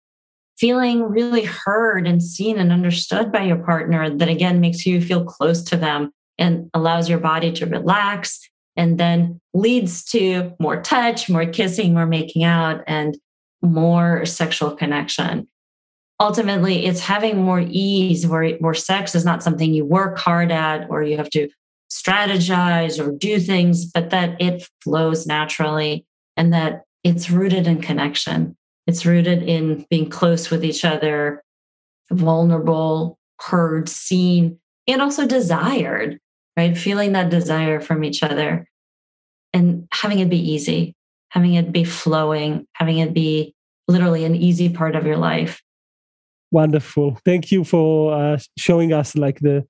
feeling 0.59 1.03
really 1.03 1.45
heard 1.45 2.07
and 2.07 2.23
seen 2.23 2.59
and 2.59 2.73
understood 2.73 3.31
by 3.31 3.43
your 3.43 3.59
partner 3.59 4.09
that 4.11 4.29
again 4.29 4.61
makes 4.61 4.87
you 4.87 5.01
feel 5.01 5.25
close 5.25 5.63
to 5.63 5.77
them 5.77 6.13
and 6.39 6.71
allows 6.75 7.09
your 7.09 7.19
body 7.19 7.53
to 7.53 7.67
relax 7.67 8.41
and 8.77 8.99
then 8.99 9.41
leads 9.55 10.05
to 10.05 10.53
more 10.61 10.81
touch, 10.83 11.29
more 11.31 11.47
kissing, 11.47 11.95
more 11.95 12.07
making 12.07 12.45
out, 12.45 12.83
and 12.87 13.17
more 13.63 14.25
sexual 14.27 14.77
connection. 14.77 15.49
Ultimately, 16.21 16.87
it's 16.87 17.01
having 17.01 17.43
more 17.43 17.61
ease 17.67 18.27
where, 18.27 18.51
where 18.57 18.75
sex 18.75 19.15
is 19.15 19.25
not 19.25 19.43
something 19.43 19.73
you 19.73 19.85
work 19.85 20.19
hard 20.19 20.51
at 20.51 20.89
or 20.89 21.03
you 21.03 21.17
have 21.17 21.31
to 21.31 21.49
strategize 21.91 23.05
or 23.05 23.13
do 23.13 23.39
things, 23.39 23.87
but 23.87 24.11
that 24.11 24.41
it 24.41 24.69
flows 24.83 25.27
naturally 25.27 26.07
and 26.37 26.53
that 26.53 26.83
it's 27.05 27.31
rooted 27.31 27.67
in 27.67 27.81
connection. 27.81 28.57
It's 28.87 29.05
rooted 29.05 29.43
in 29.43 29.87
being 29.91 30.09
close 30.09 30.51
with 30.51 30.65
each 30.65 30.85
other, 30.85 31.43
vulnerable, 32.11 33.19
heard, 33.41 33.89
seen, 33.89 34.59
and 34.87 35.03
also 35.03 35.27
desired, 35.27 36.19
right? 36.57 36.77
Feeling 36.77 37.13
that 37.13 37.31
desire 37.31 37.81
from 37.81 38.05
each 38.05 38.23
other 38.23 38.67
and 39.53 39.89
having 39.93 40.21
it 40.21 40.31
be 40.31 40.39
easy, 40.39 40.95
having 41.31 41.55
it 41.55 41.73
be 41.73 41.85
flowing, 41.85 42.67
having 42.75 42.99
it 42.99 43.13
be 43.13 43.55
literally 43.89 44.25
an 44.25 44.37
easy 44.37 44.69
part 44.69 44.95
of 44.95 45.07
your 45.07 45.17
life. 45.17 45.61
Wonderful. 46.51 47.19
Thank 47.25 47.51
you 47.51 47.65
for 47.65 48.15
uh, 48.15 48.39
showing 48.57 48.93
us 48.93 49.17
like 49.17 49.41
the 49.41 49.67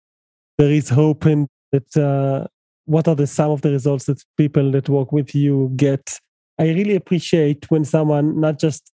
there 0.59 0.71
is 0.71 0.89
hope 0.89 1.25
and 1.27 1.49
that 1.73 1.97
uh, 1.97 2.47
what 2.87 3.09
are 3.09 3.15
the 3.15 3.27
some 3.27 3.51
of 3.51 3.63
the 3.63 3.71
results 3.71 4.07
that 4.07 4.23
people 4.37 4.71
that 4.73 4.89
work 4.89 5.13
with 5.13 5.35
you 5.35 5.73
get. 5.77 6.19
I 6.59 6.69
really 6.69 6.95
appreciate 6.97 7.71
when 7.71 7.85
someone 7.85 8.41
not 8.41 8.59
just 8.59 8.91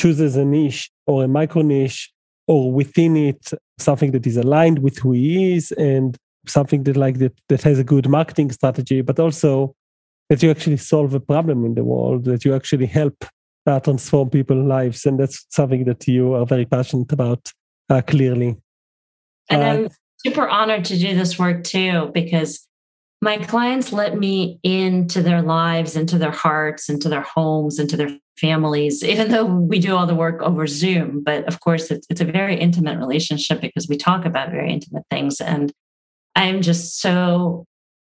chooses 0.00 0.36
a 0.36 0.44
niche 0.44 0.82
or 1.06 1.24
a 1.24 1.28
micro 1.28 1.62
niche 1.62 2.12
or 2.46 2.72
within 2.72 3.16
it 3.16 3.42
something 3.78 4.12
that 4.12 4.26
is 4.26 4.36
aligned 4.36 4.78
with 4.78 4.96
who 4.98 5.12
he 5.12 5.54
is 5.54 5.72
and 5.72 6.16
something 6.46 6.84
that 6.84 6.96
like 6.96 7.18
that 7.18 7.34
that 7.48 7.62
has 7.62 7.78
a 7.78 7.84
good 7.84 8.08
marketing 8.08 8.50
strategy, 8.52 9.02
but 9.02 9.18
also 9.18 9.74
that 10.28 10.42
you 10.42 10.50
actually 10.50 10.76
solve 10.76 11.14
a 11.14 11.20
problem 11.20 11.64
in 11.64 11.74
the 11.74 11.84
world, 11.84 12.24
that 12.24 12.44
you 12.44 12.54
actually 12.54 12.86
help 12.86 13.16
uh, 13.66 13.80
transform 13.80 14.30
people's 14.30 14.66
lives. 14.66 15.06
And 15.06 15.18
that's 15.18 15.46
something 15.50 15.84
that 15.84 16.06
you 16.06 16.34
are 16.34 16.46
very 16.46 16.66
passionate 16.66 17.12
about, 17.12 17.52
uh, 17.90 18.02
clearly. 18.02 18.56
And 19.50 19.62
uh, 19.62 19.66
I'm 19.66 19.88
super 20.26 20.48
honored 20.48 20.84
to 20.86 20.98
do 20.98 21.14
this 21.14 21.38
work 21.38 21.64
too, 21.64 22.10
because 22.12 22.67
my 23.20 23.38
clients 23.38 23.92
let 23.92 24.16
me 24.16 24.60
into 24.62 25.22
their 25.22 25.42
lives, 25.42 25.96
into 25.96 26.18
their 26.18 26.30
hearts, 26.30 26.88
into 26.88 27.08
their 27.08 27.22
homes, 27.22 27.78
into 27.78 27.96
their 27.96 28.16
families, 28.36 29.02
even 29.04 29.30
though 29.30 29.44
we 29.44 29.78
do 29.78 29.96
all 29.96 30.06
the 30.06 30.14
work 30.14 30.40
over 30.42 30.66
Zoom. 30.66 31.22
But 31.22 31.44
of 31.46 31.60
course, 31.60 31.90
it's, 31.90 32.06
it's 32.10 32.20
a 32.20 32.24
very 32.24 32.56
intimate 32.56 32.98
relationship 32.98 33.60
because 33.60 33.88
we 33.88 33.96
talk 33.96 34.24
about 34.24 34.50
very 34.50 34.72
intimate 34.72 35.04
things. 35.10 35.40
And 35.40 35.72
I'm 36.36 36.62
just 36.62 37.00
so 37.00 37.64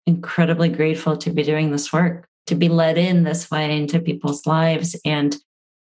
incredibly 0.06 0.70
grateful 0.70 1.18
to 1.18 1.32
be 1.32 1.44
doing 1.44 1.72
this 1.72 1.92
work, 1.94 2.28
to 2.48 2.56
be 2.56 2.70
let 2.70 2.98
in 2.98 3.24
this 3.24 3.50
way 3.50 3.78
into 3.78 4.00
people's 4.00 4.46
lives, 4.46 5.00
and 5.06 5.36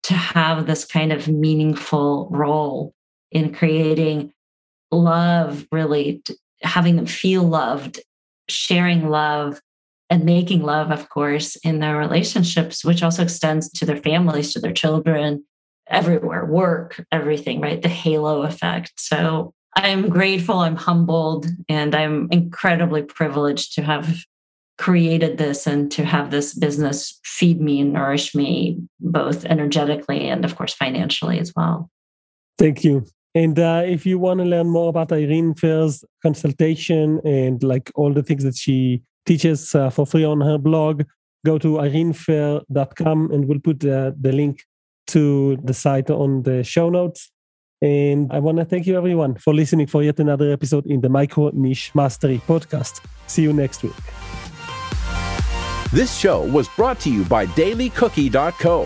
to 0.03 0.13
have 0.13 0.65
this 0.65 0.85
kind 0.85 1.11
of 1.11 1.27
meaningful 1.27 2.27
role 2.31 2.93
in 3.31 3.53
creating 3.53 4.33
love, 4.91 5.67
really 5.71 6.23
having 6.63 6.95
them 6.95 7.05
feel 7.05 7.43
loved, 7.43 7.99
sharing 8.51 9.09
love, 9.09 9.61
and 10.09 10.25
making 10.25 10.61
love, 10.61 10.91
of 10.91 11.07
course, 11.07 11.55
in 11.57 11.79
their 11.79 11.97
relationships, 11.97 12.83
which 12.83 13.01
also 13.01 13.23
extends 13.23 13.69
to 13.71 13.85
their 13.85 13.97
families, 13.97 14.51
to 14.53 14.59
their 14.59 14.73
children, 14.73 15.45
everywhere, 15.87 16.45
work, 16.45 17.01
everything, 17.11 17.61
right? 17.61 17.81
The 17.81 17.87
halo 17.89 18.41
effect. 18.41 18.91
So 18.97 19.53
I'm 19.75 20.09
grateful, 20.09 20.59
I'm 20.59 20.75
humbled, 20.75 21.47
and 21.69 21.95
I'm 21.95 22.27
incredibly 22.29 23.03
privileged 23.03 23.73
to 23.75 23.83
have 23.83 24.23
created 24.77 25.37
this 25.37 25.65
and 25.65 25.91
to 25.91 26.03
have 26.03 26.31
this 26.31 26.55
business 26.55 27.19
feed 27.23 27.61
me 27.61 27.79
and 27.79 27.93
nourish 27.93 28.35
me 28.35 28.79
both 28.99 29.45
energetically 29.45 30.27
and, 30.27 30.43
of 30.43 30.55
course, 30.57 30.73
financially 30.73 31.39
as 31.39 31.53
well. 31.55 31.89
Thank 32.57 32.83
you. 32.83 33.05
And 33.33 33.57
uh, 33.57 33.83
if 33.85 34.05
you 34.05 34.19
want 34.19 34.39
to 34.39 34.45
learn 34.45 34.67
more 34.67 34.89
about 34.89 35.11
Irene 35.11 35.53
Fair's 35.55 36.03
consultation 36.21 37.21
and 37.25 37.63
like 37.63 37.91
all 37.95 38.13
the 38.13 38.23
things 38.23 38.43
that 38.43 38.57
she 38.57 39.01
teaches 39.25 39.73
uh, 39.73 39.89
for 39.89 40.05
free 40.05 40.25
on 40.25 40.41
her 40.41 40.57
blog, 40.57 41.03
go 41.45 41.57
to 41.57 41.77
irenefair.com 41.77 43.31
and 43.31 43.47
we'll 43.47 43.59
put 43.59 43.85
uh, 43.85 44.11
the 44.19 44.31
link 44.31 44.63
to 45.07 45.57
the 45.63 45.73
site 45.73 46.09
on 46.09 46.43
the 46.43 46.63
show 46.63 46.89
notes. 46.89 47.31
And 47.81 48.31
I 48.31 48.39
want 48.39 48.59
to 48.59 48.65
thank 48.65 48.85
you, 48.85 48.95
everyone, 48.95 49.35
for 49.35 49.53
listening 49.53 49.87
for 49.87 50.03
yet 50.03 50.19
another 50.19 50.51
episode 50.51 50.85
in 50.85 51.01
the 51.01 51.09
Micro 51.09 51.49
Niche 51.53 51.91
Mastery 51.95 52.39
podcast. 52.47 53.01
See 53.27 53.41
you 53.41 53.53
next 53.53 53.81
week. 53.81 53.93
This 55.91 56.15
show 56.15 56.45
was 56.51 56.69
brought 56.69 56.99
to 57.01 57.11
you 57.11 57.25
by 57.25 57.47
dailycookie.co, 57.47 58.85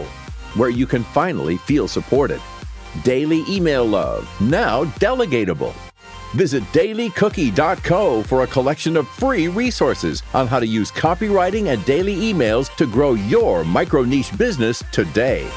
where 0.56 0.70
you 0.70 0.88
can 0.88 1.04
finally 1.04 1.58
feel 1.58 1.88
supported. 1.88 2.42
Daily 3.04 3.44
email 3.48 3.86
love, 3.86 4.30
now 4.40 4.86
delegatable. 4.86 5.74
Visit 6.34 6.64
dailycookie.co 6.74 8.24
for 8.24 8.44
a 8.44 8.48
collection 8.48 8.98
of 8.98 9.08
free 9.08 9.48
resources 9.48 10.24
on 10.34 10.48
how 10.48 10.60
to 10.60 10.68
use 10.68 10.92
copywriting 10.92 11.68
and 11.68 11.84
daily 11.86 12.16
emails 12.16 12.74
to 12.76 12.86
grow 12.86 13.14
your 13.14 13.64
micro 13.64 14.04
niche 14.04 14.38
business 14.38 14.84
today. 14.92 15.50